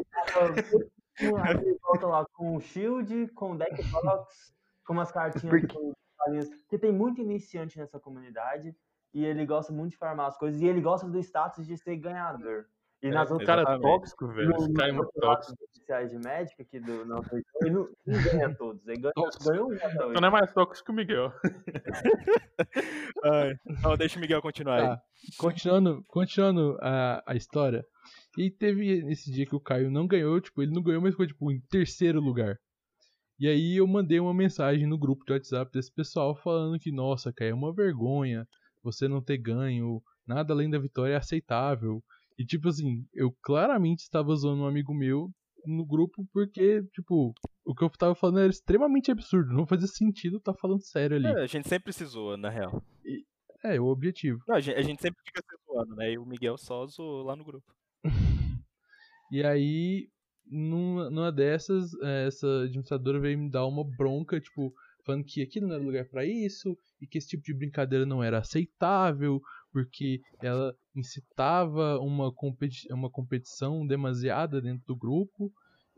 [1.20, 4.54] ele volta lá com shield, com deck box,
[4.86, 6.48] com umas cartinhas com palhinhas.
[6.48, 8.76] Porque tem muito iniciante nessa comunidade
[9.14, 11.96] e ele gosta muito de farmar as coisas e ele gosta do status de ser
[11.96, 12.66] ganhador.
[13.02, 13.82] E nas O outras cara é Exatamente.
[13.98, 14.48] tóxico, velho.
[14.48, 15.64] no- Esse cara é muito tóxico.
[15.64, 18.88] oficiais de Magic aqui do nosso ele não, não ganha todos.
[18.88, 19.44] Ele ganha, Tóxico.
[19.50, 21.32] ganhou um Então não é mais tóxico que o Miguel.
[23.24, 24.86] Ai, Não, deixa o Miguel continuar aí.
[24.86, 25.00] Tá.
[25.38, 27.84] Continuando, continuando a, a história.
[28.38, 31.26] E teve esse dia que o Caio não ganhou, tipo, ele não ganhou, mas ficou
[31.26, 32.56] tipo em terceiro lugar.
[33.38, 37.32] E aí eu mandei uma mensagem no grupo de WhatsApp desse pessoal falando que, nossa,
[37.32, 38.46] Caio, é uma vergonha
[38.82, 42.02] você não ter ganho, nada além da vitória é aceitável.
[42.38, 45.30] E tipo assim, eu claramente estava zoando um amigo meu
[45.64, 50.36] no grupo porque, tipo, o que eu tava falando era extremamente absurdo, não fazia sentido
[50.36, 51.26] estar falando sério ali.
[51.26, 52.82] É, a gente sempre se zoa, na real.
[53.64, 54.38] É, o objetivo.
[54.46, 56.12] Não, a gente, a gente sempre fica se zoando, né?
[56.12, 57.74] E o Miguel só zoou lá no grupo.
[59.28, 60.08] E aí,
[60.46, 64.72] numa, numa dessas, eh, essa administradora veio me dar uma bronca, tipo,
[65.04, 68.22] falando que aquilo não era lugar pra isso, e que esse tipo de brincadeira não
[68.22, 69.40] era aceitável,
[69.72, 75.52] porque ela incitava uma, competi uma competição demasiada dentro do grupo,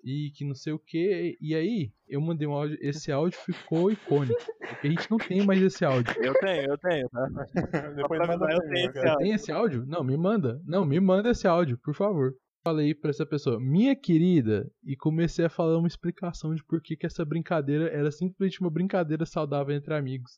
[0.04, 1.36] e que não sei o que.
[1.40, 5.44] E aí, eu mandei um áudio, esse áudio ficou icônico, porque a gente não tem
[5.44, 6.14] mais esse áudio.
[6.22, 7.28] Eu tenho, eu tenho, tá?
[7.96, 9.18] Depois manda eu tenho esse áudio.
[9.18, 9.86] Tem esse áudio?
[9.86, 10.60] Não, me manda.
[10.64, 12.32] Não, me manda esse áudio, por favor.
[12.64, 16.96] Falei pra essa pessoa, minha querida, e comecei a falar uma explicação de por que,
[16.96, 20.32] que essa brincadeira era simplesmente uma brincadeira saudável entre amigos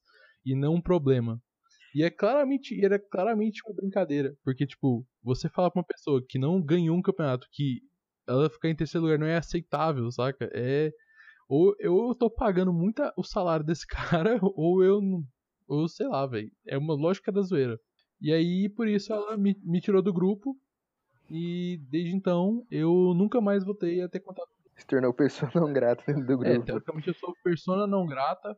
[0.44, 1.40] e não um problema.
[1.94, 6.24] E é claramente, e era claramente uma brincadeira, porque tipo, você falar pra uma pessoa
[6.26, 7.80] que não ganhou um campeonato, que
[8.28, 10.48] ela ficar em terceiro lugar não é aceitável, saca?
[10.54, 10.92] É
[11.48, 13.84] ou eu tô pagando muito o salário desse
[14.24, 15.24] cara, ou eu não,
[15.66, 16.48] ou sei lá, velho.
[16.64, 17.76] É uma lógica da zoeira.
[18.20, 20.56] E aí, por isso, ela me, me tirou do grupo.
[21.28, 24.48] E desde então, eu nunca mais voltei a ter contato.
[24.76, 26.66] Se tornou pessoa não grata dentro do É, grupo.
[26.66, 28.56] teoricamente eu sou persona não grata.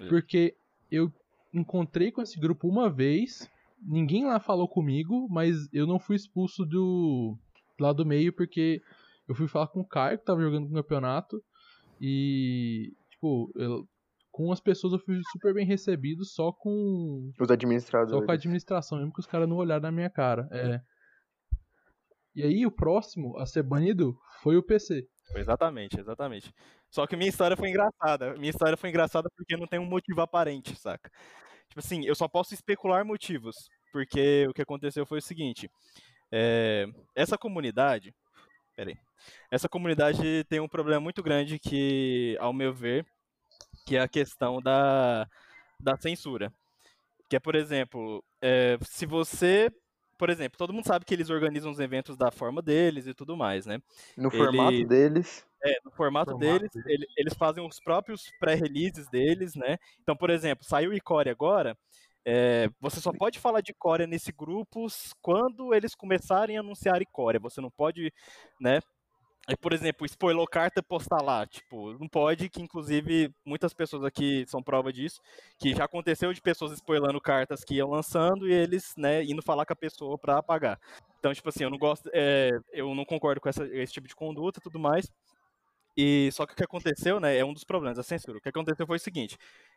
[0.00, 0.08] É.
[0.08, 0.56] Porque
[0.90, 1.12] eu
[1.52, 3.48] encontrei com esse grupo uma vez.
[3.84, 7.36] Ninguém lá falou comigo, mas eu não fui expulso do
[7.80, 8.80] lá do meio porque
[9.28, 11.42] eu fui falar com o Caio, que tava jogando no campeonato.
[12.00, 13.86] E, tipo, eu-
[14.30, 18.18] com as pessoas eu fui super bem recebido, só com Os administradores.
[18.20, 20.48] só com a administração, mesmo que os caras não olharam na minha cara.
[20.50, 20.80] É.
[22.34, 25.06] E aí, o próximo a ser banido foi o PC.
[25.34, 26.52] Exatamente, exatamente.
[26.90, 28.34] Só que minha história foi engraçada.
[28.34, 31.10] Minha história foi engraçada porque não tem um motivo aparente, saca?
[31.68, 33.56] Tipo assim, eu só posso especular motivos.
[33.92, 35.70] Porque o que aconteceu foi o seguinte.
[36.32, 38.14] é, essa comunidade.
[38.76, 38.96] Peraí.
[39.50, 43.06] Essa comunidade tem um problema muito grande que, ao meu ver,
[43.86, 45.26] que é a questão da,
[45.80, 46.52] da censura.
[47.28, 49.70] Que é, por exemplo, é, se você.
[50.18, 53.36] Por exemplo, todo mundo sabe que eles organizam os eventos da forma deles e tudo
[53.36, 53.80] mais, né?
[54.16, 55.44] No formato Ele- deles.
[55.64, 56.86] É, no formato, Formato deles, deles.
[56.88, 59.78] ele- eles fazem os próprios pré-releases deles, né?
[60.00, 61.78] Então, por exemplo, saiu o Icore agora,
[62.24, 67.00] é, você só pode falar de Core nesse grupo s- quando eles começarem a anunciar
[67.12, 67.38] Core.
[67.38, 68.12] Você não pode,
[68.60, 68.80] né?
[69.48, 74.44] Aí, por exemplo, spoilou carta postar lá, tipo, não pode, que inclusive muitas pessoas aqui
[74.46, 75.20] são prova disso,
[75.58, 79.66] que já aconteceu de pessoas spoilando cartas que iam lançando e eles, né, indo falar
[79.66, 80.78] com a pessoa pra apagar.
[81.18, 84.14] Então, tipo assim, eu não gosto, é, eu não concordo com essa- esse tipo de
[84.14, 85.10] conduta e tudo mais.
[85.96, 88.38] E só que o que aconteceu, né, é um dos problemas, a censura.
[88.38, 89.36] O que aconteceu foi o seguinte: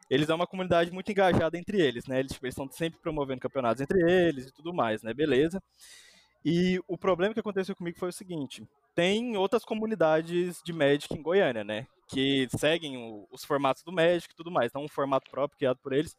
[0.09, 2.19] eles são uma comunidade muito engajada entre eles, né?
[2.19, 5.13] Eles tipo, estão sempre promovendo campeonatos entre eles e tudo mais, né?
[5.13, 5.61] Beleza.
[6.43, 8.63] E o problema que aconteceu comigo foi o seguinte:
[8.95, 11.85] tem outras comunidades de Magic em Goiânia, né?
[12.07, 14.69] Que seguem o- os formatos do Magic e tudo mais.
[14.71, 16.15] Então, um formato próprio criado por eles.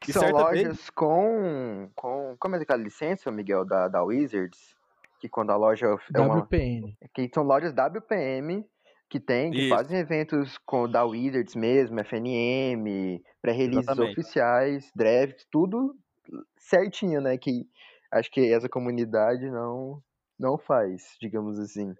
[0.00, 2.36] Que E são certa vez- lojas com, com.
[2.38, 4.76] Como é aquela licença, Miguel, da, da Wizards?
[5.20, 6.36] Que quando a loja é uma.
[6.42, 6.96] WPN.
[7.12, 8.64] Que são lojas WPM
[9.08, 9.68] que tem, que Isso.
[9.74, 15.96] fazem eventos com da Wizards mesmo, FNM, pré-releases oficiais, drafts, tudo
[16.58, 17.36] certinho, né?
[17.38, 17.66] Que
[18.12, 20.00] acho que essa comunidade não,
[20.38, 21.94] não faz, digamos assim.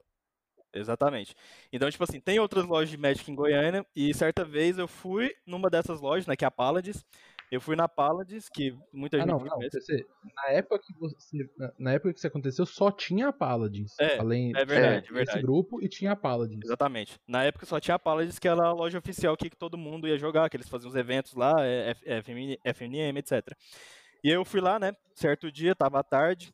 [0.72, 1.34] Exatamente.
[1.72, 5.34] Então, tipo assim, tem outras lojas de Magic em Goiânia, e certa vez eu fui
[5.46, 7.04] numa dessas lojas, né, que é a Paladins.
[7.50, 9.48] Eu fui na Paladins, que muita Ah, gente não, não.
[9.48, 9.78] conhece.
[9.78, 10.04] PC,
[10.36, 11.48] na época que você.
[11.56, 13.94] Na, na época que isso aconteceu, só tinha a Paladins.
[13.98, 15.38] É, além é verdade, tinha verdade.
[15.38, 16.60] esse grupo e tinha a Paladins.
[16.62, 17.18] Exatamente.
[17.26, 20.18] Na época só tinha a Paladins, que era a loja oficial que todo mundo ia
[20.18, 21.94] jogar, que eles faziam os eventos lá, é,
[22.64, 23.56] FNM, etc.
[24.22, 26.52] E eu fui lá, né, certo dia, tava à tarde,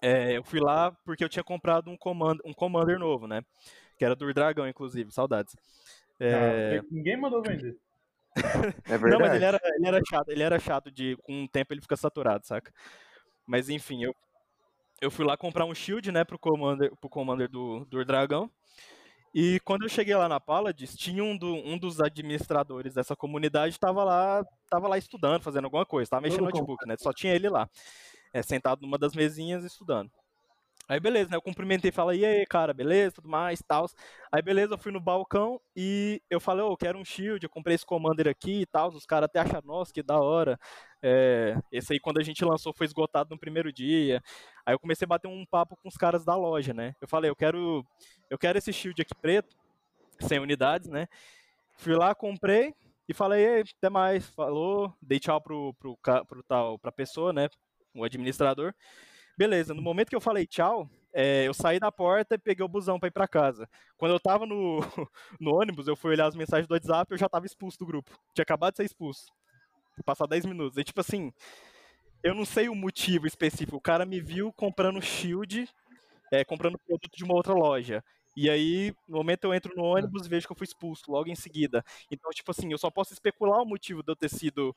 [0.00, 3.42] é, eu fui lá porque eu tinha comprado um, comand um Commander novo, né,
[3.98, 5.54] que era do Dragão, inclusive, saudades.
[6.18, 7.76] É, Ah, ninguém mandou vender.
[8.86, 9.10] É verdade.
[9.10, 11.80] Não, mas ele era, ele era chato, ele era chato de com o tempo ele
[11.80, 12.72] fica saturado, saca?
[13.46, 14.14] Mas enfim, eu,
[15.00, 18.50] eu fui lá comprar um shield, né, pro commander, pro commander do, do dragão.
[19.32, 23.78] E quando eu cheguei lá na Paladins, tinha um, do, um dos administradores dessa comunidade
[23.78, 26.96] tava lá, tava lá estudando, fazendo alguma coisa, tava mexendo no notebook, né?
[26.98, 27.68] Só tinha ele lá,
[28.32, 30.10] é, sentado numa das mesinhas estudando.
[30.88, 31.36] Aí beleza, né?
[31.36, 33.86] Eu cumprimentei, falei, e aí, cara, beleza, tudo mais, tal.
[34.32, 37.50] Aí beleza, eu fui no balcão e eu falei, ô, eu quero um shield, eu
[37.50, 38.88] comprei esse commander aqui e tal.
[38.88, 40.58] Os caras até acharam, nossa, que da hora.
[41.00, 44.20] É, esse aí, quando a gente lançou, foi esgotado no primeiro dia.
[44.66, 46.92] Aí eu comecei a bater um papo com os caras da loja, né?
[47.00, 47.86] Eu falei, eu quero,
[48.28, 49.56] eu quero esse shield aqui preto,
[50.20, 51.08] sem unidades, né?
[51.78, 52.74] Fui lá, comprei
[53.08, 54.26] e falei, ei, até mais.
[54.30, 57.48] Falou, dei tchau pro, pro, ca- pro tal, pra pessoa, né?
[57.94, 58.74] O administrador.
[59.36, 62.68] Beleza, no momento que eu falei tchau, é, eu saí da porta e peguei o
[62.68, 63.68] busão pra ir pra casa.
[63.96, 64.80] Quando eu tava no,
[65.40, 68.10] no ônibus, eu fui olhar as mensagens do WhatsApp eu já tava expulso do grupo.
[68.34, 69.26] Tinha acabado de ser expulso.
[70.04, 70.78] Passar 10 minutos.
[70.78, 71.32] E tipo assim,
[72.22, 73.76] eu não sei o motivo específico.
[73.76, 75.68] O cara me viu comprando shield,
[76.32, 78.04] é, comprando produto de uma outra loja.
[78.36, 81.28] E aí, no momento eu entro no ônibus e vejo que eu fui expulso logo
[81.28, 81.84] em seguida.
[82.10, 84.74] Então, tipo assim, eu só posso especular o motivo de eu ter sido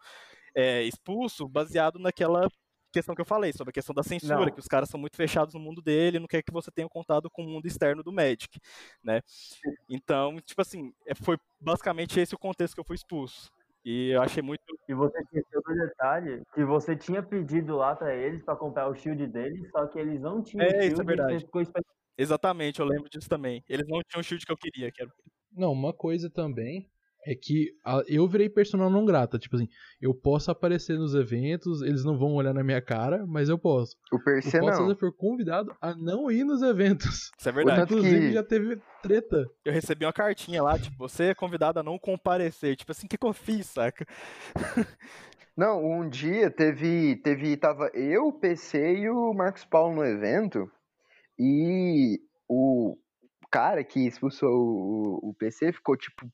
[0.55, 2.49] é, expulso baseado naquela
[2.93, 4.51] questão que eu falei, sobre a questão da censura, Não.
[4.51, 7.29] que os caras são muito fechados no mundo dele, não quer que você tenha contato
[7.29, 8.59] com o mundo externo do Magic,
[9.03, 9.21] né?
[9.89, 13.51] Então, tipo assim, é, foi basicamente esse o contexto que eu fui expulso.
[13.85, 14.61] E eu achei muito.
[14.87, 18.95] E você esqueceu do detalhe que você tinha pedido lá pra eles pra comprar o
[18.95, 21.47] shield deles, só que eles não tinham É, o isso é shield verdade.
[22.17, 23.61] Exatamente, eu lembro disso também.
[23.67, 25.11] Eles não tinham o shield que eu queria, que era
[25.51, 26.89] Não, uma coisa também
[27.25, 29.39] é que a- eu virei personal não grata.
[29.39, 29.67] Tipo assim,
[30.01, 33.95] eu posso aparecer nos eventos, eles não vão olhar na minha cara, mas eu posso.
[34.11, 34.81] O O PC Paulo não.
[34.81, 37.31] César foi convidado a não ir nos eventos.
[37.39, 37.81] Isso é verdade.
[37.83, 39.45] Inclusive, que- já teve treta.
[39.63, 42.75] Eu recebi uma cartinha lá, tipo, você é convidado a não comparecer.
[42.75, 44.05] Tipo assim, o que, que eu fiz, saca?
[45.55, 50.67] Não, um dia teve, teve, tava eu, o PC e o Marcos Paulo no evento
[51.37, 52.97] e o
[53.51, 56.27] cara que expulsou o, o PC ficou tipo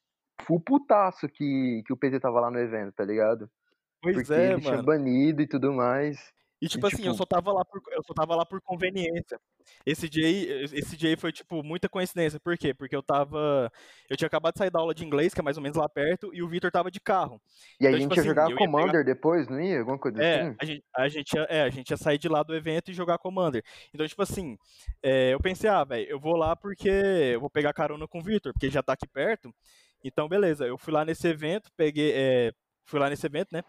[0.50, 3.48] full putaço que, que o PC tava lá no evento, tá ligado?
[4.02, 4.82] Pois Porque é, ele mano.
[4.84, 6.18] banido e tudo mais.
[6.62, 9.40] E tipo assim, eu tipo- só tava lá por eu só tava lá por conveniência.
[9.86, 12.38] Esse dia aí, esse dia aí foi tipo muita coincidência.
[12.40, 12.74] Por quê?
[12.74, 13.72] Porque eu tava
[14.10, 15.88] eu tinha acabado de sair da aula de inglês, que é mais ou menos lá
[15.88, 17.40] perto, e o Vitor tava de carro.
[17.80, 19.80] E a Então, gente tipo ia assim, jogar eu ia pegar- Commander depois, não ia?
[19.80, 20.56] Alguma coisa É, assim?
[20.60, 22.94] a gente, a, gente ia, é, a gente ia sair de lá do evento e
[22.94, 23.64] jogar Commander.
[23.94, 24.58] Então, tipo assim,
[25.04, 28.24] é, eu pensei, ah, velho, eu vou lá porque eu vou pegar carona com o
[28.24, 29.54] Vitor, porque ele já tá aqui perto.
[30.04, 32.54] Então, beleza, eu fui lá nesse evento, peguei, é,
[32.86, 33.64] fui lá nesse evento, né?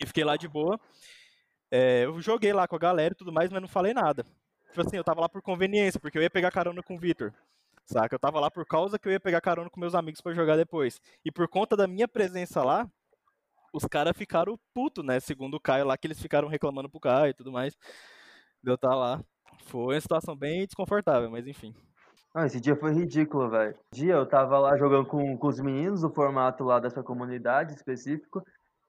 [0.00, 0.78] E fiquei lá de boa.
[1.70, 4.24] É, eu joguei lá com a galera e tudo mais, mas não falei nada.
[4.68, 7.32] Tipo assim, eu tava lá por conveniência, porque eu ia pegar carona com o Vitor.
[7.86, 8.14] Saca?
[8.14, 10.56] Eu tava lá por causa que eu ia pegar carona com meus amigos pra jogar
[10.56, 11.00] depois.
[11.24, 12.88] E por conta da minha presença lá,
[13.72, 15.20] os caras ficaram puto, né?
[15.20, 17.74] Segundo o Caio lá, que eles ficaram reclamando pro Caio e tudo mais.
[18.62, 19.22] De eu estar lá.
[19.64, 21.74] Foi uma situação bem desconfortável, mas enfim.
[22.34, 23.76] Não, esse dia foi ridículo, velho.
[23.92, 27.74] Esse dia eu tava lá jogando com, com os meninos, o formato lá dessa comunidade
[27.74, 28.42] específico.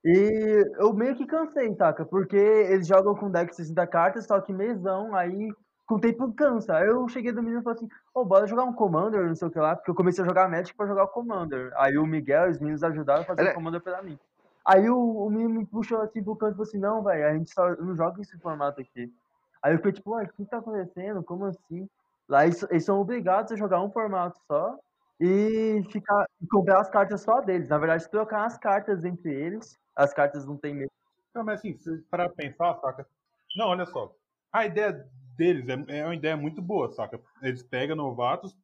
[0.04, 2.06] E eu meio que cansei, saca?
[2.06, 5.52] Porque eles jogam com deck de 60 cartas, só que mesão, aí
[5.86, 6.78] com o tempo cansa.
[6.78, 9.48] Aí eu cheguei do menino e falei assim, ô, bora jogar um Commander, não sei
[9.48, 11.72] o que lá, porque eu comecei a jogar Magic pra jogar o Commander.
[11.76, 14.18] Aí o Miguel e os meninos ajudaram a fazer Ele- o Commander pra mim.
[14.66, 17.34] Aí o, o menino me puxou assim pro canto e falou assim, não, velho, a
[17.34, 19.14] gente só não joga esse formato aqui.
[19.62, 21.24] Aí eu fiquei tipo, ué, o que tá acontecendo?
[21.24, 21.88] Como assim?
[22.28, 24.78] Lá eles, eles são obrigados a jogar um formato só
[25.20, 27.70] e ficar e comprar as cartas só deles.
[27.70, 29.78] Na verdade, trocar as cartas entre eles.
[29.96, 30.92] As cartas não tem mesmo.
[31.34, 31.78] Não, mas assim,
[32.10, 33.08] para pensar, saca?
[33.56, 34.14] Não, olha só.
[34.52, 35.08] A ideia
[35.38, 37.20] deles é, é uma ideia muito boa, saca?
[37.42, 38.56] Eles pegam novatos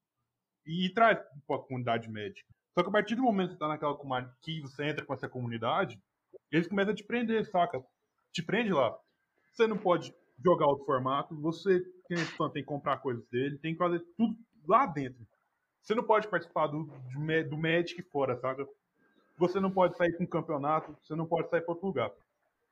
[0.66, 2.48] e, traz pra comunidade médica.
[2.74, 5.14] Só que a partir do momento que você tá naquela comunidade, que você entra com
[5.14, 6.00] essa comunidade,
[6.52, 7.84] eles começam a te prender, saca?
[8.32, 8.98] Te prende lá.
[9.52, 11.84] Você não pode jogar outro formato, você
[12.18, 14.38] fã, tem que comprar coisas dele, tem que fazer tudo
[14.68, 15.26] lá dentro.
[15.82, 18.68] Você não pode participar do, do Magic fora, saca?
[19.38, 22.12] Você não pode sair com um campeonato, você não pode sair para outro lugar.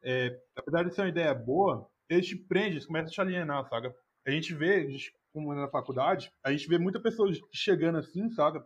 [0.04, 3.68] É, apesar de ser uma ideia boa, eles te prendem, eles começam a te alienar,
[3.68, 3.96] saca?
[4.26, 8.30] A gente vê, a gente, como na faculdade, a gente vê muita pessoa chegando assim,
[8.30, 8.66] saca?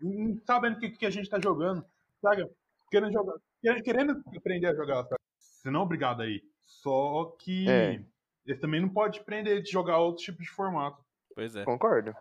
[0.00, 1.84] E não sabendo o que, que a gente tá jogando,
[2.20, 2.48] saca?
[2.90, 5.20] Querendo jogar, querendo, querendo aprender a jogar, saca?
[5.38, 6.42] Você não é obrigado aí.
[6.64, 8.04] Só que É.
[8.46, 11.02] eles também não podem te prender de jogar outro tipo de formato.
[11.34, 11.64] Pois é.
[11.64, 12.14] Concordo.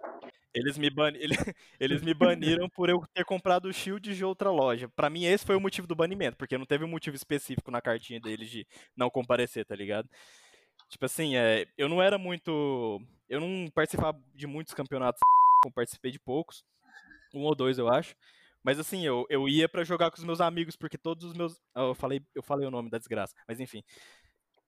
[0.53, 0.88] Eles me,
[1.19, 4.88] ele- Eles me baniram por eu ter comprado o shield de outra loja.
[4.89, 7.82] Pra mim, esse foi o motivo do banimento, porque não teve um motivo específico na
[7.82, 8.65] cartinha deles de
[8.95, 10.09] não comparecer, tá ligado?
[10.89, 13.01] Tipo assim, é, eu não era muito.
[13.28, 15.19] Eu não participava de muitos campeonatos,
[15.65, 16.63] eu participei de poucos.
[17.34, 18.15] Um ou dois, eu acho.
[18.63, 21.59] Mas assim, eu, eu ia pra jogar com os meus amigos, porque todos os meus.
[21.76, 23.84] Eu falei, eu falei o nome da desgraça, mas enfim.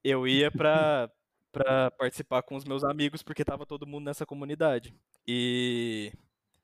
[0.04, 1.10] Eu ia pra,
[1.58, 4.94] pra participar com os meus amigos, porque tava todo mundo nessa comunidade.
[5.28, 6.12] E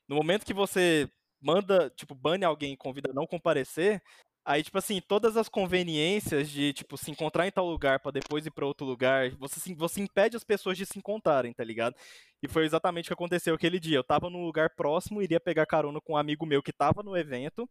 [0.08, 1.10] no momento que você
[1.42, 4.02] manda, tipo, bane alguém e convida a não comparecer,
[4.46, 8.46] aí, tipo assim, todas as conveniências de, tipo, se encontrar em tal lugar pra depois
[8.46, 11.96] ir pra outro lugar, você, você impede as pessoas de se encontrarem, tá ligado?
[12.42, 13.98] E foi exatamente o que aconteceu aquele dia.
[13.98, 17.18] Eu tava num lugar próximo, iria pegar carona com um amigo meu que tava no
[17.18, 17.68] evento,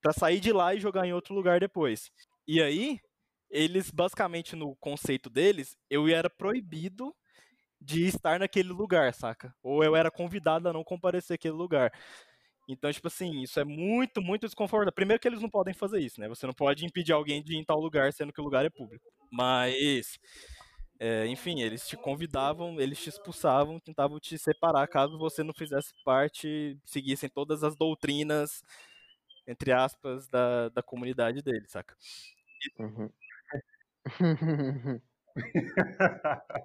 [0.00, 2.10] pra sair de lá e jogar em outro lugar depois.
[2.46, 3.00] E aí,
[3.54, 7.14] eles, basicamente, no conceito deles, eu era proibido
[7.80, 9.54] de estar naquele lugar, saca?
[9.62, 11.92] Ou eu era convidado a não comparecer àquele lugar.
[12.68, 14.92] Então, tipo assim, isso é muito, muito desconfortável.
[14.92, 16.28] Primeiro que eles não podem fazer isso, né?
[16.28, 18.70] Você não pode impedir alguém de ir em tal lugar, sendo que o lugar é
[18.70, 19.06] público.
[19.30, 20.18] Mas,
[20.98, 25.92] é, enfim, eles te convidavam, eles te expulsavam, tentavam te separar caso você não fizesse
[26.04, 28.62] parte, seguissem todas as doutrinas,
[29.46, 31.94] entre aspas, da, da comunidade deles, saca?
[32.78, 33.10] Uhum.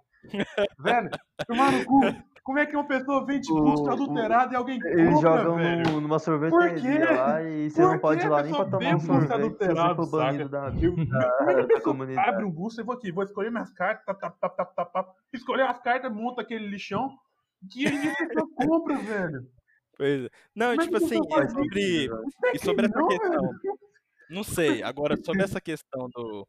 [0.79, 1.09] Velho,
[1.47, 2.01] tomar no cu.
[2.43, 5.91] Como é que uma pessoa vende busca adulterada e alguém Eles compra, jogam velho?
[5.91, 8.99] no- numa sorveteria lá e você Por não pode ir lá nem pra tomar um
[8.99, 12.29] sorvete se você for banido da, como é que a da comunidade.
[12.29, 14.85] abre um booster e vou aqui, vou escolher minhas cartas, tá, tá, tá, tá, tá,
[14.85, 17.15] tá, escolher as cartas, monta aquele lixão,
[17.69, 19.47] que aí a pessoa compra, velho.
[19.95, 20.29] Pois é.
[20.55, 22.09] Não, Como é tipo assim, e faz sobre,
[22.53, 23.79] e sobre essa Não, questão, velho.
[24.29, 26.47] não sei, agora sobre essa questão do,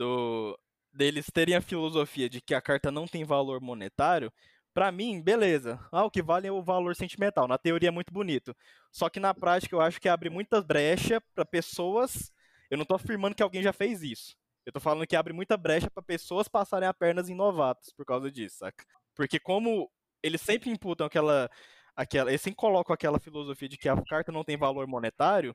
[0.00, 0.58] do
[0.92, 4.32] deles terem a filosofia de que a carta não tem valor monetário,
[4.72, 5.78] pra mim, beleza.
[5.92, 7.46] Ah, o que vale é o valor sentimental.
[7.46, 8.56] Na teoria é muito bonito.
[8.90, 12.32] Só que na prática eu acho que abre muitas brechas pra pessoas.
[12.70, 14.34] Eu não tô afirmando que alguém já fez isso.
[14.64, 18.06] Eu tô falando que abre muita brecha pra pessoas passarem a pernas em novatos por
[18.06, 18.84] causa disso, saca?
[19.14, 19.90] Porque como
[20.22, 21.50] eles sempre imputam aquela
[21.94, 25.54] aquela, eles sempre colocam aquela filosofia de que a carta não tem valor monetário,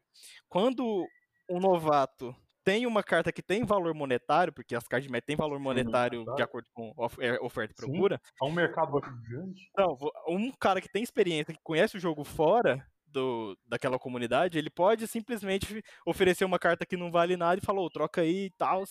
[0.50, 1.08] quando
[1.50, 2.36] um novato
[2.66, 6.26] tem uma carta que tem valor monetário, porque as cartas de Magic têm valor monetário
[6.36, 6.92] de acordo com
[7.22, 7.92] é, oferta e Sim.
[7.92, 8.20] procura.
[8.42, 9.70] É um mercado grande.
[9.72, 14.58] Então, vo- um cara que tem experiência, que conhece o jogo fora do, daquela comunidade,
[14.58, 18.52] ele pode simplesmente oferecer uma carta que não vale nada e falou, troca aí e
[18.58, 18.84] tal.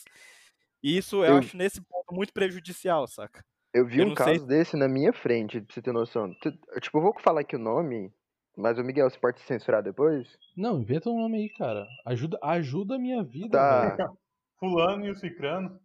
[0.82, 3.44] E isso eu, Eu- acho nesse ponto muito prejudicial, saca?
[3.74, 6.32] Eu vi Eu um não sei- caso desse na minha frente, pra você ter noção.
[6.80, 8.08] Tipo, eu vou falar aqui o nome,
[8.56, 10.38] mas o Miguel, você pode censurar depois?
[10.56, 11.86] Não, inventa um nome aí, cara.
[12.06, 13.96] Ajuda, ajuda a minha vida, Tá.
[13.96, 14.18] velho.
[14.58, 15.78] Fulano e o Cicrano.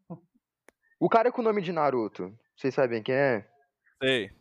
[0.99, 2.31] O cara com o nome de Naruto.
[2.55, 3.47] Vocês sabem quem é?
[4.01, 4.31] Sei,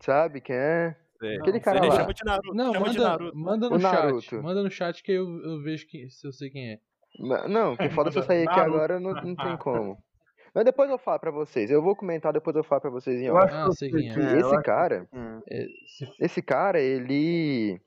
[0.00, 0.96] Sabe quem é?
[1.18, 1.36] sei.
[1.36, 1.96] Aquele Sei, cara lá.
[1.96, 3.36] chama de Naruto, Não, chama de manda, Naruto.
[3.38, 3.92] manda no O chat.
[3.92, 4.42] Naruto.
[4.42, 6.80] Manda no chat que eu, eu vejo que, se eu sei quem é.
[7.18, 8.76] Ma- Não, que foda se eu sair aqui Naruto.
[8.76, 9.98] agora, não, não tem como.
[10.56, 11.70] Mas depois eu falo pra vocês.
[11.70, 13.44] Eu vou comentar, depois eu falo pra vocês em Eu off.
[13.52, 14.14] acho Ah, que é.
[14.14, 15.18] Que é, esse acho cara, é.
[15.50, 17.78] É, se- esse cara, ele.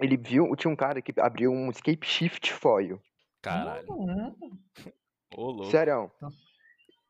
[0.00, 0.56] Ele viu.
[0.56, 2.98] Tinha um cara que abriu um escape shift foil.
[3.42, 3.86] Caralho.
[5.36, 5.66] Ô, louco.
[5.66, 6.10] Sério.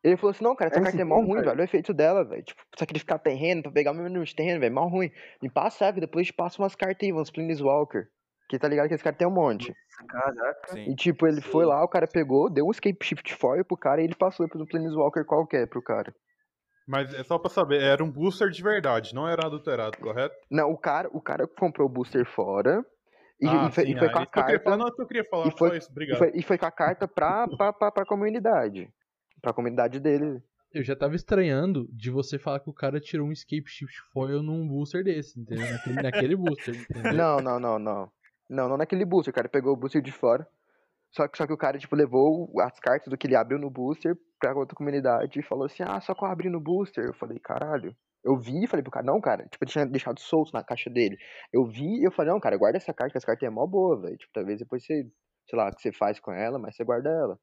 [0.03, 1.61] Ele falou assim, não, cara, essa Esse carta é mó ruim, velho.
[1.61, 2.43] o efeito dela, velho.
[2.43, 3.95] Tipo, sacrificar terreno pra pegar o
[4.25, 4.75] de terreno, velho.
[4.75, 5.11] Mó ruim.
[5.41, 6.01] Me passa, sabe?
[6.01, 8.09] Depois passa umas cartas aí, uns Planeswalker.
[8.49, 9.73] Que tá ligado que esse cara tem um monte.
[10.09, 10.73] Caraca.
[10.73, 10.91] Sim.
[10.91, 11.71] E tipo, ele foi Sim.
[11.71, 14.67] lá, o cara pegou, deu um escape shift foil pro cara e ele passou um
[14.67, 16.15] Planeswalker qualquer pro cara.
[16.87, 20.35] Mas é só pra saber, era um booster de verdade, não era adulterado, correto?
[20.51, 22.85] Não, o cara, o cara comprou o booster fora
[23.41, 24.77] e, ah, e foi, sim, e foi ah, com a falar, carta.
[24.77, 26.19] não, eu queria falar, e foi- só isso, E obrigado.
[26.19, 28.91] foi, e foi com a carta pra, pra, pra, pra comunidade.
[29.41, 30.43] Pra comunidade dele.
[30.75, 34.43] Eu já tava estranhando de você falar que o cara tirou um escape shift foil
[34.43, 35.71] num booster desse, entendeu?
[35.71, 37.13] Naquele, naquele booster, entendeu?
[37.15, 38.13] Não, não, não, não.
[38.49, 39.33] Não, não naquele booster.
[39.33, 40.47] O cara pegou o booster de fora.
[41.11, 43.71] Só que, só que o cara, tipo, levou as cartas do que ele abriu no
[43.71, 47.05] booster pra outra comunidade e falou assim, ah, só que eu abri no booster.
[47.05, 47.95] Eu falei, caralho.
[48.25, 50.91] Eu vi e falei pro cara, não, cara, tipo, ele tinha deixado solto na caixa
[50.91, 51.17] dele.
[51.53, 53.67] Eu vi e eu falei, não, cara, guarda essa carta, que essa carta é mó
[53.67, 54.17] boa, velho.
[54.17, 55.05] Tipo, talvez depois você,
[55.49, 57.39] sei lá, o que você faz com ela, mas você guarda ela.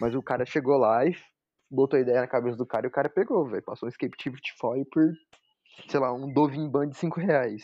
[0.00, 1.14] Mas o cara chegou lá e
[1.70, 3.62] botou a ideia na cabeça do cara e o cara pegou, velho.
[3.62, 5.04] Passou um escape shift foil por,
[5.88, 7.62] sei lá, um Dovin Band de 5 reais.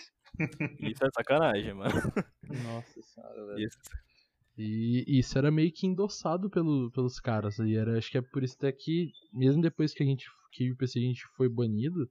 [0.81, 1.93] Isso é sacanagem, mano.
[2.65, 3.67] Nossa senhora, velho.
[3.67, 3.79] Isso.
[4.59, 7.59] E isso era meio que endossado pelo, pelos caras.
[7.59, 10.71] E era, acho que é por isso até que, mesmo depois que a gente que
[10.73, 12.11] o PC a gente foi banido,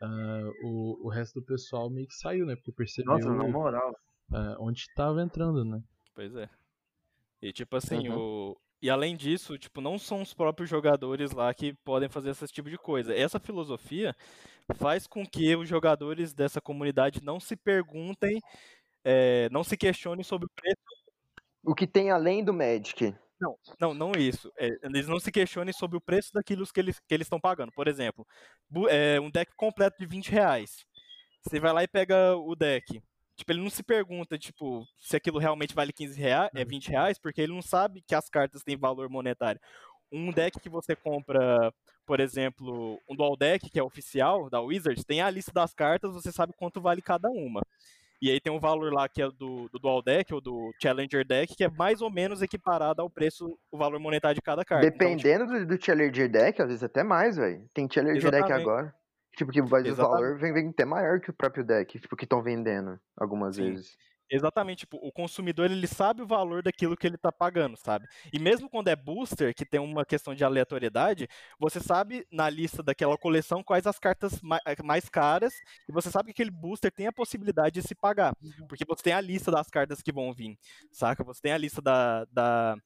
[0.00, 2.54] ah, o, o resto do pessoal meio que saiu, né?
[2.54, 3.92] Porque percebeu Nossa, na moral.
[4.32, 5.82] ah, onde tava entrando, né?
[6.14, 6.48] Pois é.
[7.42, 8.16] E tipo assim, Uhum.
[8.18, 8.56] o.
[8.80, 12.68] E além disso, tipo, não são os próprios jogadores lá que podem fazer esse tipo
[12.68, 13.14] de coisa.
[13.14, 14.14] Essa filosofia
[14.74, 18.40] faz com que os jogadores dessa comunidade não se perguntem,
[19.04, 20.76] eh, não se questionem sobre o preço.
[21.64, 23.14] O que tem além do Magic.
[23.78, 24.50] Não, não isso.
[24.56, 27.72] É, eles não se questionem sobre o preço daquilo que eles que eles estão pagando.
[27.72, 28.26] Por exemplo,
[28.88, 30.86] é, um deck completo de 20 reais.
[31.42, 33.02] Você vai lá e pega o deck.
[33.36, 37.18] Tipo, ele não se pergunta, tipo, se aquilo realmente vale 15 reais, é 20 reais,
[37.18, 39.60] porque ele não sabe que as cartas têm valor monetário.
[40.10, 41.72] Um deck que você compra,
[42.06, 46.14] por exemplo, um dual deck, que é oficial da Wizards, tem a lista das cartas,
[46.14, 47.60] você sabe quanto vale cada uma.
[48.22, 51.26] E aí tem um valor lá que é do, do dual deck ou do challenger
[51.26, 54.86] deck, que é mais ou menos equiparado ao preço, o valor monetário de cada carta.
[54.86, 57.68] Então, tipo, Dependendo do, do Challenger Deck, às vezes até mais, velho.
[57.74, 58.62] Tem Challenger Deck Exatamente.
[58.62, 58.94] agora.
[59.36, 62.00] Tipo, que vai- o valor vem, vem até maior que o próprio deck.
[62.00, 63.74] Tipo, que estão vendendo algumas Sim.
[63.74, 63.96] vezes.
[64.28, 68.08] Exatamente, tipo, o consumidor ele sabe o valor daquilo que ele tá pagando, sabe?
[68.32, 71.28] E mesmo quando é booster, que tem uma questão de aleatoriedade,
[71.60, 75.54] você sabe na lista daquela coleção quais as cartas eh, mais caras,
[75.88, 78.34] e você sabe que aquele booster tem a possibilidade de se pagar,
[78.68, 80.58] porque você tem a lista das cartas que vão vir,
[80.90, 81.22] saca?
[81.22, 82.76] Você tem a lista da, da,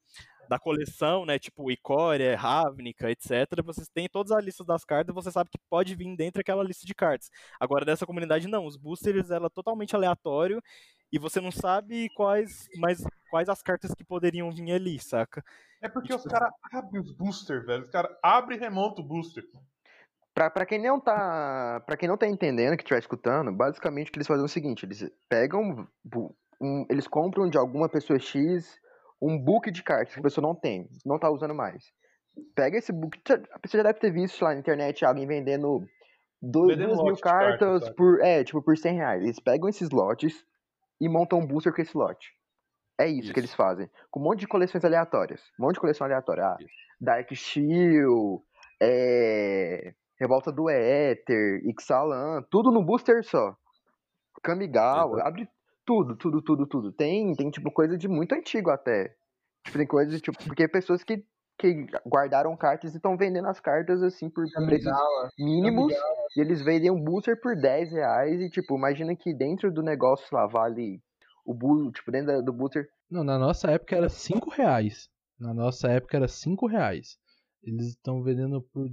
[0.51, 1.39] da coleção, né?
[1.39, 3.47] Tipo Icória, Ravnica, etc.
[3.63, 6.85] Você tem todas as listas das cartas, você sabe que pode vir dentro daquela lista
[6.85, 7.29] de cartas.
[7.57, 8.65] Agora, dessa comunidade, não.
[8.65, 10.61] Os boosters, ela é totalmente aleatório
[11.09, 15.41] e você não sabe quais, mas quais as cartas que poderiam vir ali, saca?
[15.81, 17.83] É porque os Tipo, caras abrem os boosters, velho.
[17.83, 19.45] Os caras abrem e remontam o booster.
[20.33, 21.81] Pra, pra quem não tá.
[21.85, 24.49] Pra quem não tá entendendo, que estiver escutando, basicamente o que eles fazem é o
[24.49, 25.87] seguinte, eles pegam.
[26.63, 28.79] um- eles compram de alguma pessoa X
[29.21, 31.83] um book de cartas que a pessoa não tem, não tá usando mais.
[32.55, 33.19] Pega esse book.
[33.51, 35.85] A pessoa já deve ter visto lá na internet alguém vendendo
[36.41, 38.21] do- Vendendo duas mil lote de cartas, por.
[38.21, 39.21] É, tipo, por 100 reais.
[39.23, 40.43] Eles pegam esses lotes
[40.99, 42.29] e montam um booster com esse lote.
[42.99, 43.33] É isso, Isso.
[43.33, 43.89] que eles fazem.
[44.09, 45.41] Com um monte de coleções aleatórias.
[45.59, 46.45] Um monte de coleção aleatória.
[46.45, 46.57] Ah.
[46.99, 48.41] Dark Shield,
[48.81, 53.55] é, Revolta do Éter, Ixalan, tudo no booster só.
[54.43, 55.47] Kamigawa, abre
[55.91, 56.91] tudo, tudo, tudo, tudo.
[56.93, 59.13] Tem, tem tipo coisa de muito antigo até.
[59.65, 61.23] Tipo, tem coisas, tipo, porque pessoas que,
[61.57, 64.91] que guardaram cartas e estão vendendo as cartas assim por preços
[65.37, 65.93] mínimos.
[66.35, 68.39] E eles vendem um booster por 10 reais.
[68.39, 71.01] E, tipo, imagina que dentro do negócio lá vale
[71.45, 72.87] o booster, tipo, dentro do booster.
[73.09, 75.09] Não, na nossa época era 5 reais.
[75.37, 77.17] Na nossa época era 5 reais.
[77.61, 78.89] Eles estão vendendo por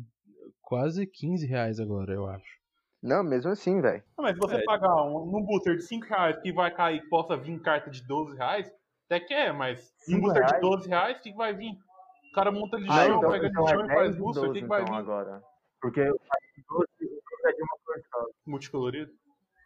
[0.61, 2.58] quase 15 reais agora, eu acho.
[3.03, 4.03] Não, mesmo assim, velho.
[4.17, 4.65] Mas se você É.
[4.65, 8.03] pagar um, num booster de 5 reais que vai cair que possa vir carta de
[8.07, 8.73] 12 reais,
[9.07, 10.61] até que é, mas um booster de reais?
[10.61, 11.73] 12 reais, o que que vai vir?
[12.31, 14.43] O cara monta de Ah, então, pega então de chão é e faz 10 booster,
[14.45, 15.01] o 12 que, que vai então vir?
[15.01, 15.43] agora.
[15.81, 16.21] Porque o
[16.69, 16.89] 12
[17.47, 18.27] é de uma cor só.
[18.47, 19.13] Multicolorido?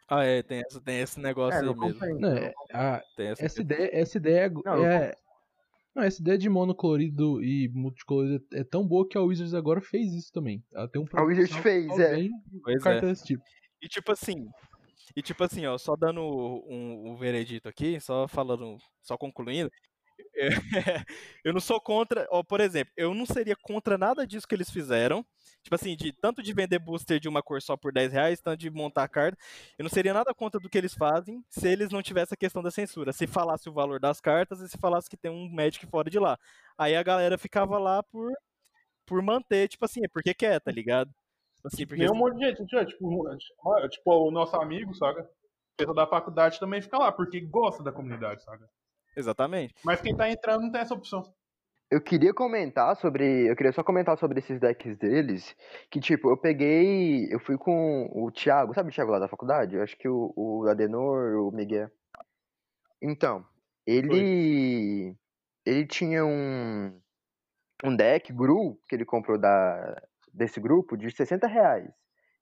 [0.08, 2.20] Ah, é, tem, essa, tem esse negócio É, aí mesmo.
[2.20, 5.14] Não, é, a- Tem essa essa ideia, essa ideia Não, é.
[5.94, 10.12] Não, essa ideia de monocolorido e multicolorido é tão boa que a Wizards agora fez
[10.14, 10.64] isso também.
[10.72, 12.28] Ela tem um A Wizards fez, é.
[12.62, 12.78] Pois é.
[12.84, 13.42] carta desse tipo.
[13.82, 14.48] E tipo assim,
[15.14, 19.91] e tipo assim, ó, só dando um, um veredito aqui, só falando, só concluindo, é,
[21.44, 24.70] eu não sou contra, ó, por exemplo, eu não seria contra nada disso que eles
[24.70, 25.24] fizeram,
[25.62, 28.58] tipo assim, de tanto de vender booster de uma cor só por 10 reais, tanto
[28.58, 29.38] de montar carta,
[29.78, 32.62] eu não seria nada contra do que eles fazem se eles não tivessem a questão
[32.62, 35.86] da censura, se falasse o valor das cartas e se falasse que tem um Magic
[35.86, 36.38] fora de lá.
[36.78, 38.32] Aí a galera ficava lá por
[39.06, 41.10] por manter, tipo assim, é porque quer, tá ligado?
[41.56, 45.28] Tipo assim, porque Tem um monte de gente, tipo, tipo, tipo, o nosso amigo, saca?
[45.76, 48.68] Pessoa da faculdade também fica lá, porque gosta da comunidade, saca?
[49.16, 49.74] Exatamente.
[49.84, 51.22] Mas quem tá entrando não tem essa opção.
[51.90, 53.50] Eu queria comentar sobre.
[53.50, 55.54] Eu queria só comentar sobre esses decks deles.
[55.90, 57.28] Que, tipo, eu peguei.
[57.30, 59.76] Eu fui com o Thiago, sabe o Thiago lá da faculdade?
[59.76, 61.90] Eu acho que o, o Adenor, o Miguel.
[63.02, 63.44] Então,
[63.86, 65.14] ele.
[65.66, 66.98] Ele tinha um.
[67.84, 70.00] Um deck Gru que ele comprou da,
[70.32, 71.90] desse grupo de 60 reais.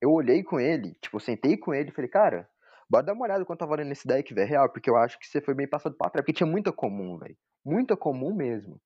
[0.01, 2.49] Eu olhei com ele, tipo, sentei com ele e falei, cara,
[2.91, 5.27] bora dar uma olhada quanto tá valendo esse deck, velho, real, porque eu acho que
[5.27, 7.37] você foi bem passado pra trás, porque tinha muita comum, velho.
[7.65, 8.81] Muita comum mesmo.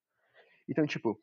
[0.68, 1.18] Então, tipo,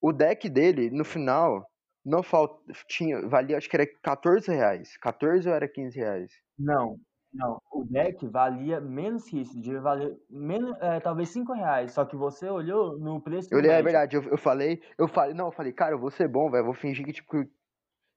[0.00, 1.66] o deck dele, no final,
[2.04, 2.62] não falta.
[2.88, 4.96] Tinha, valia, acho que era 14 reais.
[4.98, 6.32] 14 ou era 15 reais?
[6.58, 6.96] Não,
[7.32, 7.60] não.
[7.72, 9.60] O deck valia menos que isso.
[9.60, 11.92] Devia valer menos, é, talvez 5 reais.
[11.92, 15.34] Só que você olhou no preço Eu olhei, é verdade, eu, eu falei, eu falei,
[15.34, 17.44] não, eu falei, cara, eu vou ser bom, velho, vou fingir que, tipo,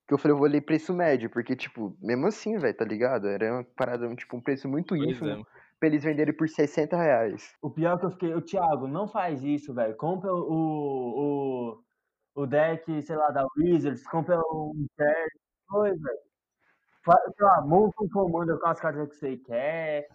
[0.09, 3.27] que eu falei, eu vou ler preço médio, porque, tipo, mesmo assim, velho, tá ligado?
[3.27, 5.43] Era uma parada, tipo, um preço muito Pois ínfimo é.
[5.79, 7.55] pra eles venderem por 60 reais.
[7.61, 9.95] O pior que eu fiquei, o Thiago, não faz isso, velho.
[9.95, 11.77] Compra o,
[12.35, 15.27] o, o deck, sei lá, da Wizards, compra o Inter,
[15.67, 16.19] coisa, velho.
[17.35, 20.07] Sei lá, monta um commander com as cartas que você quer,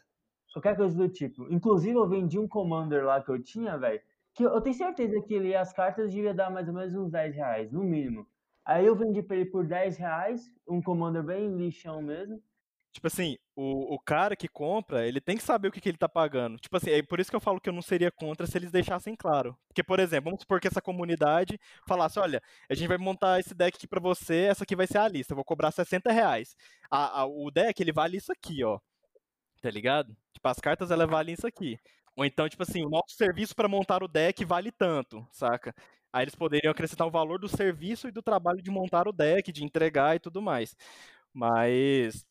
[0.53, 1.47] qualquer coisa do tipo.
[1.53, 4.01] Inclusive, eu vendi um commander lá que eu tinha, velho,
[4.35, 7.13] que eu, eu tenho certeza que ele, as cartas devia dar mais ou menos uns
[7.13, 8.27] 10 reais, no mínimo.
[8.65, 12.43] Aí eu vendi pra ele por 10 reais, um commander bem lixão mesmo.
[12.93, 15.99] Tipo assim, o, o cara que compra, ele tem que saber o que, que ele
[15.99, 16.59] tá pagando.
[16.59, 18.71] Tipo assim, é por isso que eu falo que eu não seria contra se eles
[18.71, 19.59] deixassem claro.
[19.67, 21.59] Porque, por exemplo, vamos supor que essa comunidade
[21.89, 22.41] falasse, olha,
[22.71, 25.33] a gente vai montar esse deck aqui pra você, essa aqui vai ser a lista,
[25.33, 26.55] eu vou cobrar 60 reais.
[26.89, 28.79] A, a- o deck, ele vale isso aqui, ó.
[29.61, 30.17] Tá ligado?
[30.33, 31.79] Tipo, as cartas, elas valem isso aqui.
[32.17, 35.75] Ou então, tipo assim, o nosso serviço pra montar o deck vale tanto, saca?
[36.15, 39.51] Aí eles poderiam acrescentar o valor do serviço e do trabalho de montar o deck,
[39.53, 40.77] de entregar e tudo mais.
[41.33, 42.25] Mas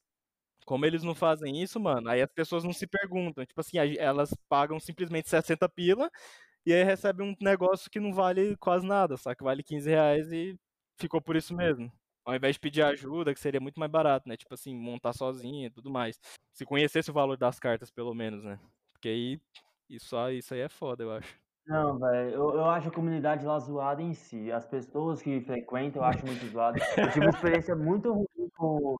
[0.65, 3.45] como eles não fazem isso, mano, aí as pessoas não se perguntam.
[3.45, 6.09] Tipo assim, elas pagam simplesmente 60 pila
[6.65, 10.31] e aí recebem um negócio que não vale quase nada, só que vale 15 reais
[10.31, 10.57] e
[10.99, 11.91] ficou por isso mesmo.
[12.25, 14.37] Ao invés de pedir ajuda, que seria muito mais barato, né?
[14.37, 16.19] Tipo assim, montar sozinho e tudo mais.
[16.53, 18.59] Se conhecesse o valor das cartas, pelo menos, né?
[18.93, 19.41] Porque aí,
[19.89, 21.42] isso, aí- isso aí é foda, eu acho.
[21.65, 24.51] Não, velho, eu, eu acho a comunidade lá zoada em si.
[24.51, 26.77] As pessoas que frequentam, eu acho muito zoado.
[26.97, 28.99] Eu tive uma experiência muito ruim com o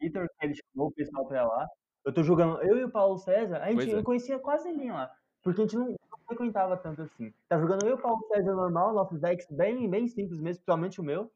[0.00, 1.66] Vitor, que ele chamou o pessoal pra lá.
[2.04, 3.94] Eu tô jogando, eu e o Paulo César, a gente é.
[3.94, 5.10] não conhecia quase ninguém lá.
[5.42, 7.32] Porque a gente não, não frequentava tanto assim.
[7.48, 11.00] Tá jogando eu e o Paulo César normal, nossos decks bem, bem simples mesmo, principalmente
[11.00, 11.30] o meu.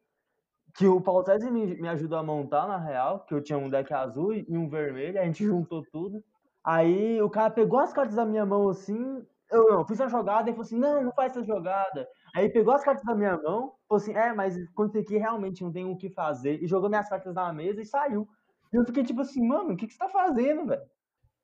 [0.75, 3.68] Que o Paulo César me, me ajudou a montar, na real, que eu tinha um
[3.68, 6.23] deck azul e um vermelho, a gente juntou tudo.
[6.64, 10.48] Aí o cara pegou as cartas da minha mão assim, eu não, fiz a jogada
[10.50, 12.09] e falou assim, não, não faz essa jogada.
[12.34, 15.72] Aí pegou as cartas da minha mão, falou assim, é, mas quando aqui realmente não
[15.72, 18.26] tem o que fazer, e jogou minhas cartas na mesa e saiu.
[18.72, 20.82] E eu fiquei tipo assim, mano, o que, que você tá fazendo, velho?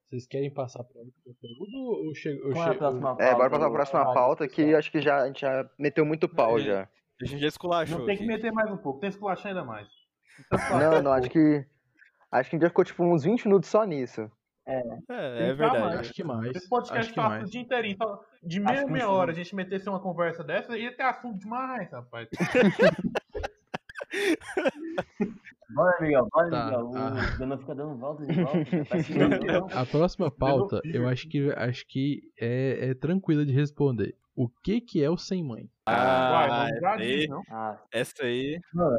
[0.07, 2.53] Vocês querem passar pra outra pergunta ou chegou?
[2.53, 5.03] Qual é a próxima É, bora pauta, passar pra ô, próxima pauta que acho que
[5.03, 6.63] já, a gente já meteu muito pau É.
[6.63, 6.89] já.
[7.21, 9.65] A gente já esculachou Não tem que meter mais um pouco, tem que esculachar ainda
[9.65, 9.87] mais.
[10.81, 11.67] Não, não, acho que.
[12.31, 14.31] Acho que a gente já ficou tipo uns 20 minutos só nisso.
[14.69, 15.79] É, é ficar verdade.
[15.81, 16.01] mais.
[16.01, 16.55] Acho que mais.
[16.55, 17.49] Esse podcast Acho que passa mais.
[17.49, 17.95] o dia inteirinho.
[17.95, 21.91] Então, de meia meia hora a gente metesse uma conversa dessa, ia ter assunto demais,
[21.91, 22.29] rapaz.
[25.71, 26.87] Bora, Miguel, bora, Tá, Miguel.
[26.87, 27.37] O ah.
[27.39, 29.79] Dano fica dando e que não, não.
[29.79, 34.17] A próxima pauta, eu acho que acho que é, é tranquila de responder.
[34.35, 35.69] O que que é o sem mãe?
[35.85, 37.43] Ah, não essa aí, diz, não.
[37.51, 38.61] Ah, essa aí.
[38.73, 38.97] Mano,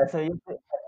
[0.00, 0.30] essa aí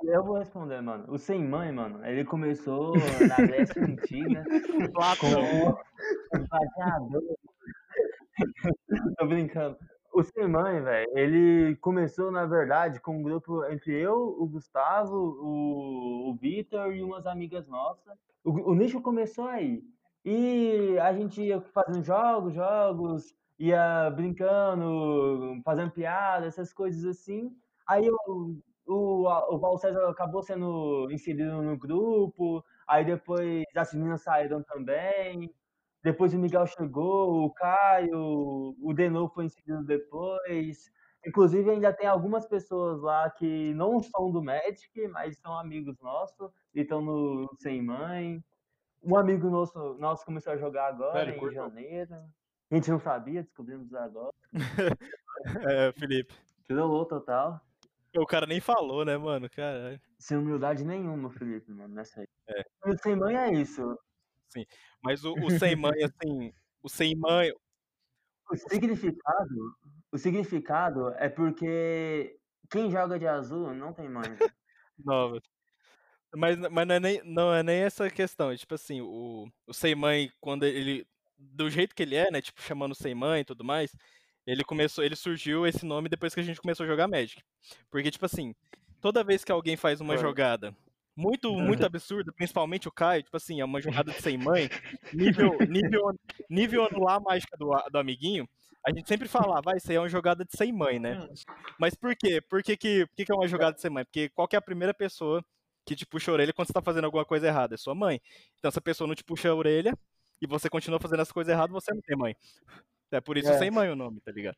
[0.05, 1.05] eu vou responder, mano.
[1.09, 2.95] O Sem Mãe, mano, ele começou
[3.28, 7.37] na Grécia Antiga com o gladiador.
[9.18, 9.76] Tô brincando.
[10.12, 15.16] O Sem Mãe, velho, ele começou, na verdade, com um grupo entre eu, o Gustavo,
[15.16, 18.16] o, o Vitor e umas amigas nossas.
[18.45, 19.82] O, o nicho começou aí.
[20.24, 27.55] E a gente ia fazendo jogos, jogos, ia brincando, fazendo piada, essas coisas assim.
[27.87, 28.57] Aí o,
[28.87, 35.53] o, o Paulo César acabou sendo inserido no grupo, aí depois as meninas saíram também,
[36.03, 40.91] depois o Miguel chegou, o Caio, o Denô foi inserido depois.
[41.26, 46.53] Inclusive ainda tem algumas pessoas lá que não são do Magic, mas são amigos nossos
[46.72, 48.41] e estão no, Sem Mãe.
[49.03, 51.64] Um amigo nosso, nosso começou a jogar agora, Velho, em curtou.
[51.64, 52.14] janeiro.
[52.70, 54.32] A gente não sabia, descobrimos agora.
[55.68, 56.34] É, Felipe.
[56.66, 57.61] Trollou total.
[58.19, 59.49] O cara nem falou, né, mano?
[59.51, 60.01] Caralho.
[60.19, 62.29] Sem humildade nenhuma, Felipe, mano, nessa aí.
[62.49, 62.62] É.
[62.87, 63.99] O Sem Mãe é isso.
[65.03, 66.53] Mas o, o sem mãe, assim.
[66.83, 67.53] O sem mãe.
[68.51, 69.77] O significado
[70.12, 72.39] O significado é porque
[72.71, 74.23] quem joga de azul não tem mãe.
[74.23, 74.53] velho.
[75.05, 75.41] Nova.
[76.35, 78.51] Mas, mas não, é nem, não é nem essa questão.
[78.51, 81.07] é Tipo assim, o, o Sem Mãe, quando ele.
[81.39, 82.41] Do jeito que ele é, né?
[82.41, 83.95] Tipo, chamando Sem Mãe e tudo mais,
[84.47, 85.05] ele começou.
[85.05, 87.43] Ele surgiu esse nome depois que a gente começou a jogar Magic.
[87.91, 88.55] Porque, tipo assim,
[89.01, 90.23] toda vez que alguém faz uma Foi.
[90.23, 90.75] jogada
[91.17, 94.69] muito, muito absurda, principalmente o Caio, tipo assim, é uma jogada de sem mãe,
[95.15, 96.15] nível, nível,
[96.51, 98.47] nível anular a mágica do, do amiguinho,
[98.87, 101.29] a gente sempre fala, vai, isso aí é uma jogada de sem mãe, né?
[101.77, 102.41] Mas por quê?
[102.41, 104.05] Por que, que, por que, que é uma jogada de sem mãe?
[104.05, 105.45] Porque qual é a primeira pessoa
[105.85, 107.75] que te puxa a orelha quando você tá fazendo alguma coisa errada?
[107.75, 108.21] É sua mãe.
[108.59, 109.93] Então, se a pessoa não te puxa a orelha
[110.41, 112.37] e você continua fazendo as coisas erradas, você não tem mãe.
[113.11, 113.59] É por isso É.
[113.59, 114.57] sem mãe o nome, tá ligado?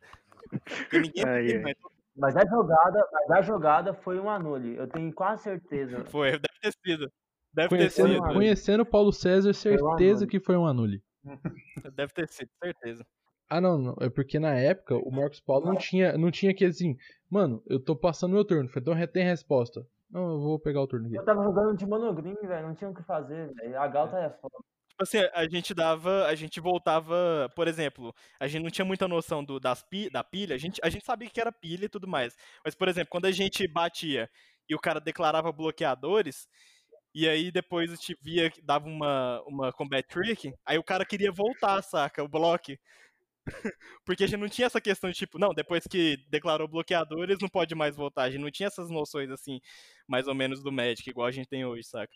[0.50, 1.58] Porque ninguém ai.
[1.58, 1.74] mãe.
[2.16, 4.76] Mas a jogada, mas a jogada foi um anule.
[4.76, 6.04] Eu tenho quase certeza.
[6.10, 7.12] Foi, deve ter sido.
[7.52, 8.18] Deve ter Conhecendo, sido.
[8.22, 8.34] Anule.
[8.34, 10.26] conhecendo Paulo César, certeza anule.
[10.26, 11.02] que foi um anule.
[11.94, 13.06] Deve ter sido, certeza.
[13.48, 13.96] Ah, não, não.
[14.00, 16.96] É porque na época o Marcos Paulo não tinha, não tinha aquele assim,
[17.30, 18.68] mano, eu tô passando meu turno.
[18.76, 19.86] Então tem resposta.
[20.10, 21.16] Não, eu vou pegar o turno aqui.
[21.16, 22.66] Eu tava jogando de monogreen, velho.
[22.66, 23.80] Não tinha o que fazer, velho.
[23.80, 24.54] A Galta é foda.
[24.98, 29.06] Tipo assim, a gente dava, a gente voltava, por exemplo, a gente não tinha muita
[29.06, 31.88] noção do, das pi, da pilha, a gente, a gente sabia que era pilha e
[31.88, 32.36] tudo mais.
[32.64, 34.28] Mas, por exemplo, quando a gente batia
[34.68, 36.48] e o cara declarava bloqueadores,
[37.14, 41.06] e aí depois a gente via que dava uma, uma combat trick, aí o cara
[41.06, 42.24] queria voltar, saca?
[42.24, 42.72] O bloco.
[44.04, 47.48] Porque a gente não tinha essa questão de tipo, não, depois que declarou bloqueadores, não
[47.48, 48.24] pode mais voltar.
[48.24, 49.60] A gente não tinha essas noções assim,
[50.08, 52.12] mais ou menos do Magic, igual a gente tem hoje, saca?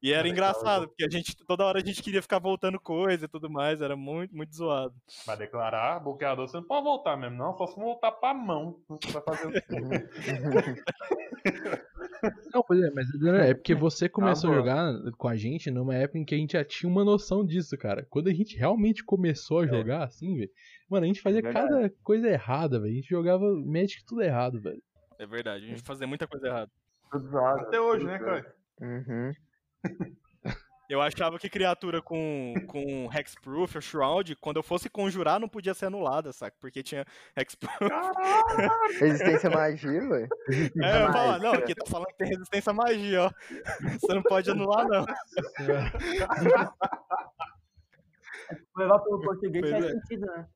[0.00, 3.28] E era engraçado, porque a gente, toda hora a gente queria ficar voltando coisa e
[3.28, 4.94] tudo mais, era muito, muito zoado.
[5.26, 7.56] Vai declarar, bloqueador, você não pode voltar mesmo, não.
[7.56, 8.80] Só se voltar pra mão.
[8.88, 9.52] Vai fazer o?
[12.52, 13.06] Não, pois é, mas
[13.40, 14.60] é porque você começou a boa.
[14.60, 17.76] jogar com a gente numa época em que a gente já tinha uma noção disso,
[17.78, 18.04] cara.
[18.10, 20.50] Quando a gente realmente começou a jogar assim, velho,
[20.88, 21.68] mano, a gente fazia Verdade.
[21.68, 22.92] cada coisa errada, velho.
[22.92, 24.82] A gente jogava Magic tudo errado, velho.
[25.18, 26.70] É verdade, a gente fazia muita coisa errada.
[27.10, 27.60] Tudo zoado.
[27.60, 28.54] Até hoje, né, cara?
[28.80, 29.32] Uhum.
[30.88, 35.74] Eu achava que criatura com, com Hexproof ou Shroud, quando eu fosse conjurar, não podia
[35.74, 36.56] ser anulada, saca?
[36.58, 37.04] Porque tinha
[37.36, 37.76] Hexproof.
[38.98, 40.28] Resistência à magia, velho.
[40.82, 43.30] É, eu falava, não, aqui tá falando que tem resistência à magia, ó.
[44.00, 45.04] Você não pode anular, não.
[48.74, 49.92] Levar pelo português faz é.
[49.92, 50.48] sentido, né?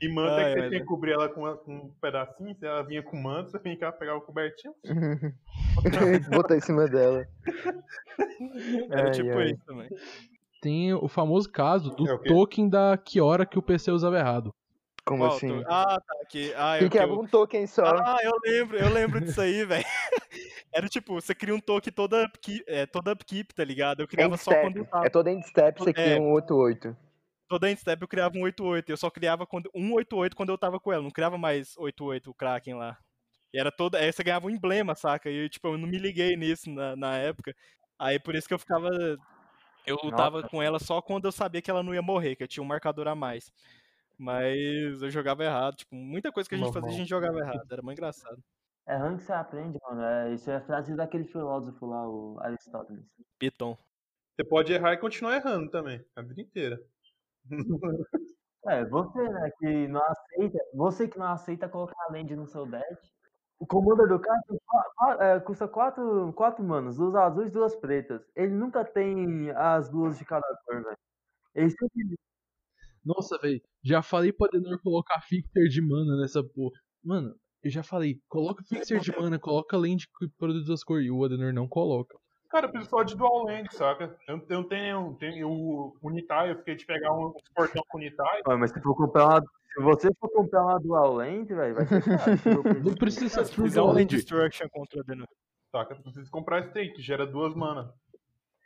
[0.00, 2.66] E manta Ai, que você tinha que cobrir ela com, uma- com um pedacinho, se
[2.66, 4.74] ela vinha com manto, você vinha cá pegar o cobertinho.
[6.30, 7.26] Botar em cima dela.
[8.90, 9.50] Era Ai, tipo ai.
[9.50, 9.88] isso também.
[10.60, 14.54] Tem o famoso caso do É token da Kiora que o PC usava errado.
[15.04, 15.48] Como Qual assim?
[15.48, 16.52] tu- Ah, tá aqui.
[16.56, 17.84] Ah, Que eu, que que é eu- um token só.
[17.84, 19.84] Ah, eu lembro, eu lembro disso aí, velho.
[20.74, 24.00] Era tipo, você cria um token toda upkeep, é, toda upkeep, tá ligado?
[24.00, 24.90] Eu criava End só quando step.
[24.90, 25.06] tava.
[25.06, 25.92] É todo end step, você É.
[25.92, 26.96] cria um 88.
[27.48, 28.90] Toda endstep eu criava um 88.
[28.90, 31.02] Eu só criava quando, um 88 quando eu tava com ela.
[31.02, 32.98] Não criava mais 88 o Kraken lá.
[33.52, 33.98] E era toda.
[33.98, 35.30] Aí você ganhava um emblema, saca?
[35.30, 37.54] E tipo, eu não me liguei nisso na, na época.
[37.98, 38.90] Aí por isso que eu ficava.
[39.86, 42.48] Eu lutava com ela só quando eu sabia que ela não ia morrer, que eu
[42.48, 43.52] tinha um marcador a mais.
[44.18, 45.76] Mas eu jogava errado.
[45.76, 47.66] Tipo, muita coisa que a gente fazia, a gente jogava errado.
[47.70, 48.42] Era muito engraçado.
[48.86, 50.02] É rango que você aprende, mano.
[50.02, 53.04] É, isso é a frase daquele filósofo lá, o Aristóteles.
[53.38, 53.76] Piton.
[54.34, 56.80] Você pode errar e continuar errando também, a vida inteira.
[58.68, 60.58] É, você, né, que não aceita.
[60.74, 62.84] Você que não aceita colocar a land no seu deck.
[63.60, 64.40] O commander do cara
[65.20, 68.20] é, custa quatro, quatro manos, duas azuis e duas pretas.
[68.34, 70.98] Ele nunca tem as duas de cada cor, velho.
[71.54, 72.18] Ele sempre.
[73.04, 76.74] Nossa, velho, já falei pra Denor colocar fixer de mana nessa porra.
[77.04, 81.06] Mano, eu já falei, coloca fixer de mana, coloca lente que produz duas cores.
[81.06, 82.18] E o Adenor não coloca.
[82.50, 84.16] Cara, eu preciso só de dual land, saca?
[84.28, 88.42] Eu, eu tenho, tenho o Unitai, eu fiquei de pegar um portão com Unitai.
[88.46, 89.40] Ué, mas se for comprar uma.
[89.40, 92.30] Se você for comprar uma dual lente, velho, vai ser caro.
[92.84, 94.06] Não precisa Fizer um Land.
[94.16, 95.26] Destruction contra o Denor.
[95.70, 95.94] Saca?
[95.94, 97.92] Eu preciso comprar esse tem, que gera duas mana.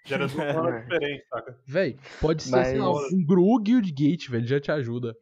[0.05, 1.59] Gera duas mana diferentes, saca?
[1.66, 5.16] Véi, pode ser, sei lá, Mas- um Gru Guild Gate, velho, já te ajuda.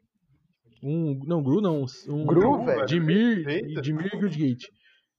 [0.83, 1.19] Um.
[1.25, 1.85] Não, Gru não.
[2.09, 2.85] Um Gru, velho?
[2.87, 3.45] Dimir.
[3.81, 4.67] Dimir Guild Gate.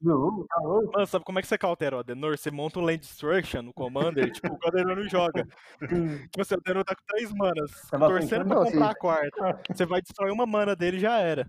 [0.01, 0.91] Não, tá louco?
[0.93, 2.37] Mano, sabe como é que você cautera o Adenor?
[2.37, 5.45] Você monta um Land Destruction no Commander, tipo, o Adenor não joga.
[5.79, 8.91] Tipo assim, o Adenor tá com três manas, Tava torcendo pensando- pra Não, comprar sim.
[8.91, 9.61] a quarta.
[9.73, 11.45] Você vai destruir uma mana dele e já era.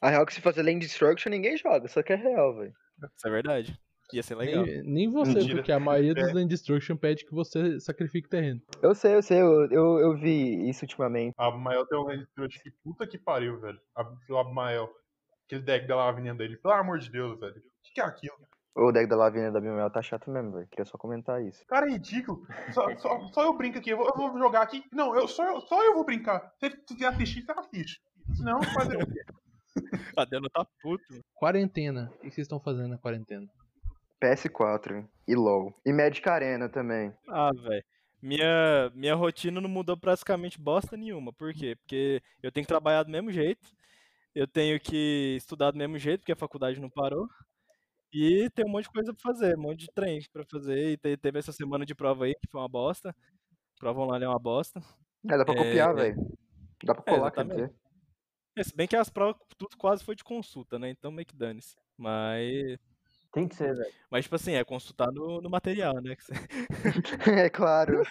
[0.00, 2.72] A real é que se fazer Land Destruction, ninguém joga, só que é real, velho.
[3.16, 3.78] Isso é verdade.
[4.12, 4.64] Ia ser legal.
[4.66, 5.54] Nem, nem você, Mentira.
[5.56, 6.32] porque a maioria dos É.
[6.34, 8.60] Land Destruction pede que você sacrifique terreno.
[8.82, 11.34] Eu sei, eu sei, eu, eu, eu vi isso ultimamente.
[11.38, 13.78] A Abmael tem um land destruction que puta que pariu, velho.
[13.96, 14.90] A- O Abmael.
[15.46, 17.54] Aquele deck da lavinha dele, pelo amor de Deus, velho.
[17.82, 18.36] O que, que é aquilo?
[18.74, 20.68] O deck da Lavínia da Bimel tá chato mesmo, velho.
[20.68, 21.66] Queria só comentar isso.
[21.66, 22.46] Cara, é ridículo.
[22.72, 24.82] Só, só, só eu brinco aqui, eu vou, eu vou jogar aqui.
[24.90, 26.54] Não, eu, só, eu, só eu vou brincar.
[26.58, 28.00] Se você quiser assistir, você assiste.
[28.34, 29.24] Senão, fazer o quê?
[30.16, 31.22] Adeno tá puto.
[31.34, 32.10] Quarentena.
[32.14, 33.46] O que vocês estão fazendo na quarentena?
[34.22, 35.74] PS4 e LoL.
[35.84, 37.12] E Magic Arena também.
[37.28, 37.84] Ah, velho.
[38.22, 41.32] Minha, minha rotina não mudou praticamente bosta nenhuma.
[41.32, 41.76] Por quê?
[41.76, 43.68] Porque eu tenho que trabalhar do mesmo jeito.
[44.34, 47.28] Eu tenho que estudar do mesmo jeito, porque a faculdade não parou.
[48.12, 50.92] E tem um monte de coisa pra fazer, um monte de trem pra fazer.
[50.92, 53.14] E te- teve essa semana de prova aí, que foi uma bosta.
[53.78, 54.82] Prova online é uma bosta.
[55.28, 55.94] É, dá pra É, copiar, é.
[55.94, 56.38] velho.
[56.84, 57.68] Dá pra É, colar, quer exatamente.
[57.70, 57.80] dizer.
[58.56, 60.90] É, se bem que as provas tudo quase foi de consulta, né?
[60.90, 61.76] Então meio que dane-se.
[61.96, 62.78] Mas,
[63.32, 63.92] Tem que ser, velho.
[64.10, 66.14] mas tipo assim, é consultar no, no material, né?
[67.46, 68.02] é claro.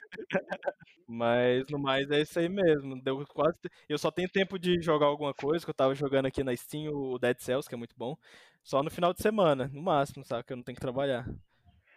[1.07, 2.99] Mas no mais é isso aí mesmo.
[3.01, 3.57] Deu quase.
[3.87, 6.91] Eu só tenho tempo de jogar alguma coisa, que eu tava jogando aqui na Steam
[6.91, 8.17] o Dead Cells, que é muito bom.
[8.63, 10.43] Só no final de semana, no máximo, sabe?
[10.43, 11.27] Que eu não tenho que trabalhar.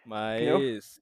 [0.04, 1.00] Mas.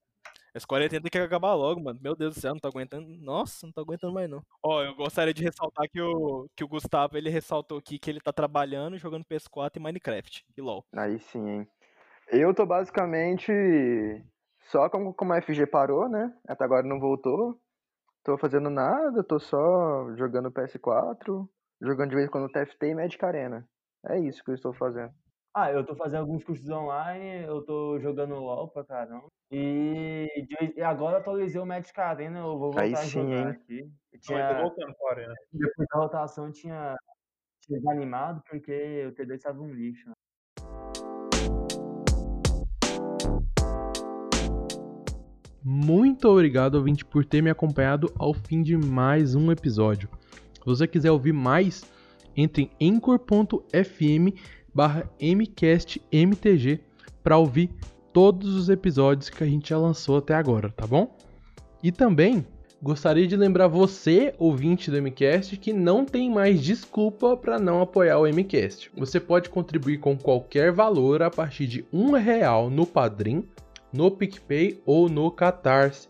[0.54, 1.98] Esse quarentena tem que acabar logo, mano.
[2.02, 3.08] Meu Deus do céu, não tô aguentando.
[3.08, 4.44] Nossa, não tô aguentando mais não.
[4.62, 8.20] Ó, eu gostaria de ressaltar que o, que o Gustavo ele ressaltou aqui que ele
[8.20, 10.84] tá trabalhando jogando PS4 e Minecraft e LOL.
[10.92, 11.68] Aí sim, hein.
[12.34, 13.52] Eu tô basicamente
[14.70, 16.34] só como, como a FG parou, né?
[16.48, 17.60] Até agora não voltou.
[18.24, 21.46] Tô fazendo nada, tô só jogando PS4,
[21.82, 23.68] jogando de vez em quando TFT e Magic Arena.
[24.06, 25.12] É isso que eu estou fazendo.
[25.54, 29.26] Ah, eu tô fazendo alguns cursos online, eu tô jogando LOL pra caramba.
[29.50, 33.20] E, de e agora eu atualizei o Magic Arena, eu vou voltar Aí a sim,
[33.20, 33.48] jogar hein?
[33.48, 33.92] aqui.
[34.10, 35.34] Eu tinha, eu voltando pra arena.
[35.52, 36.96] depois da rotação eu tinha,
[37.60, 40.08] tinha desanimado porque o T2 estava um lixo.
[40.08, 40.14] né?
[45.64, 50.08] Muito obrigado, ouvinte, por ter me acompanhado ao fim de mais um episódio.
[50.54, 51.84] Se você quiser ouvir mais,
[52.36, 54.36] entre em anchor.fm
[54.74, 56.80] barra mcastmtg
[57.22, 57.70] para ouvir
[58.12, 61.16] todos os episódios que a gente já lançou até agora, tá bom?
[61.80, 62.44] E também
[62.82, 68.18] gostaria de lembrar você, ouvinte do MCast, que não tem mais desculpa para não apoiar
[68.18, 68.90] o MCast.
[68.96, 73.44] Você pode contribuir com qualquer valor a partir de um real no Padrim,
[73.92, 76.08] no PicPay ou no Catarse.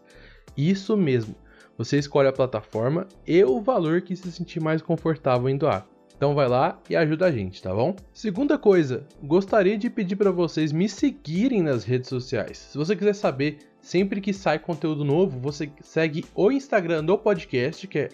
[0.57, 1.35] Isso mesmo.
[1.77, 5.87] Você escolhe a plataforma e o valor que se sentir mais confortável em doar.
[6.17, 7.97] Então vai lá e ajuda a gente, tá bom?
[8.13, 12.59] Segunda coisa, gostaria de pedir para vocês me seguirem nas redes sociais.
[12.59, 17.89] Se você quiser saber sempre que sai conteúdo novo, você segue o Instagram do podcast,
[17.89, 18.09] que é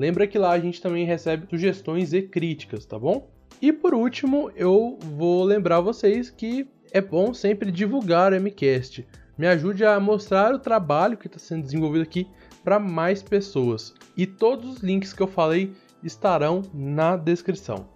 [0.00, 3.30] Lembra que lá a gente também recebe sugestões e críticas, tá bom?
[3.60, 9.06] E por último, eu vou lembrar vocês que é bom sempre divulgar o MCast.
[9.36, 12.26] Me ajude a mostrar o trabalho que está sendo desenvolvido aqui
[12.64, 13.92] para mais pessoas.
[14.16, 15.70] E todos os links que eu falei
[16.02, 17.86] estarão na descrição.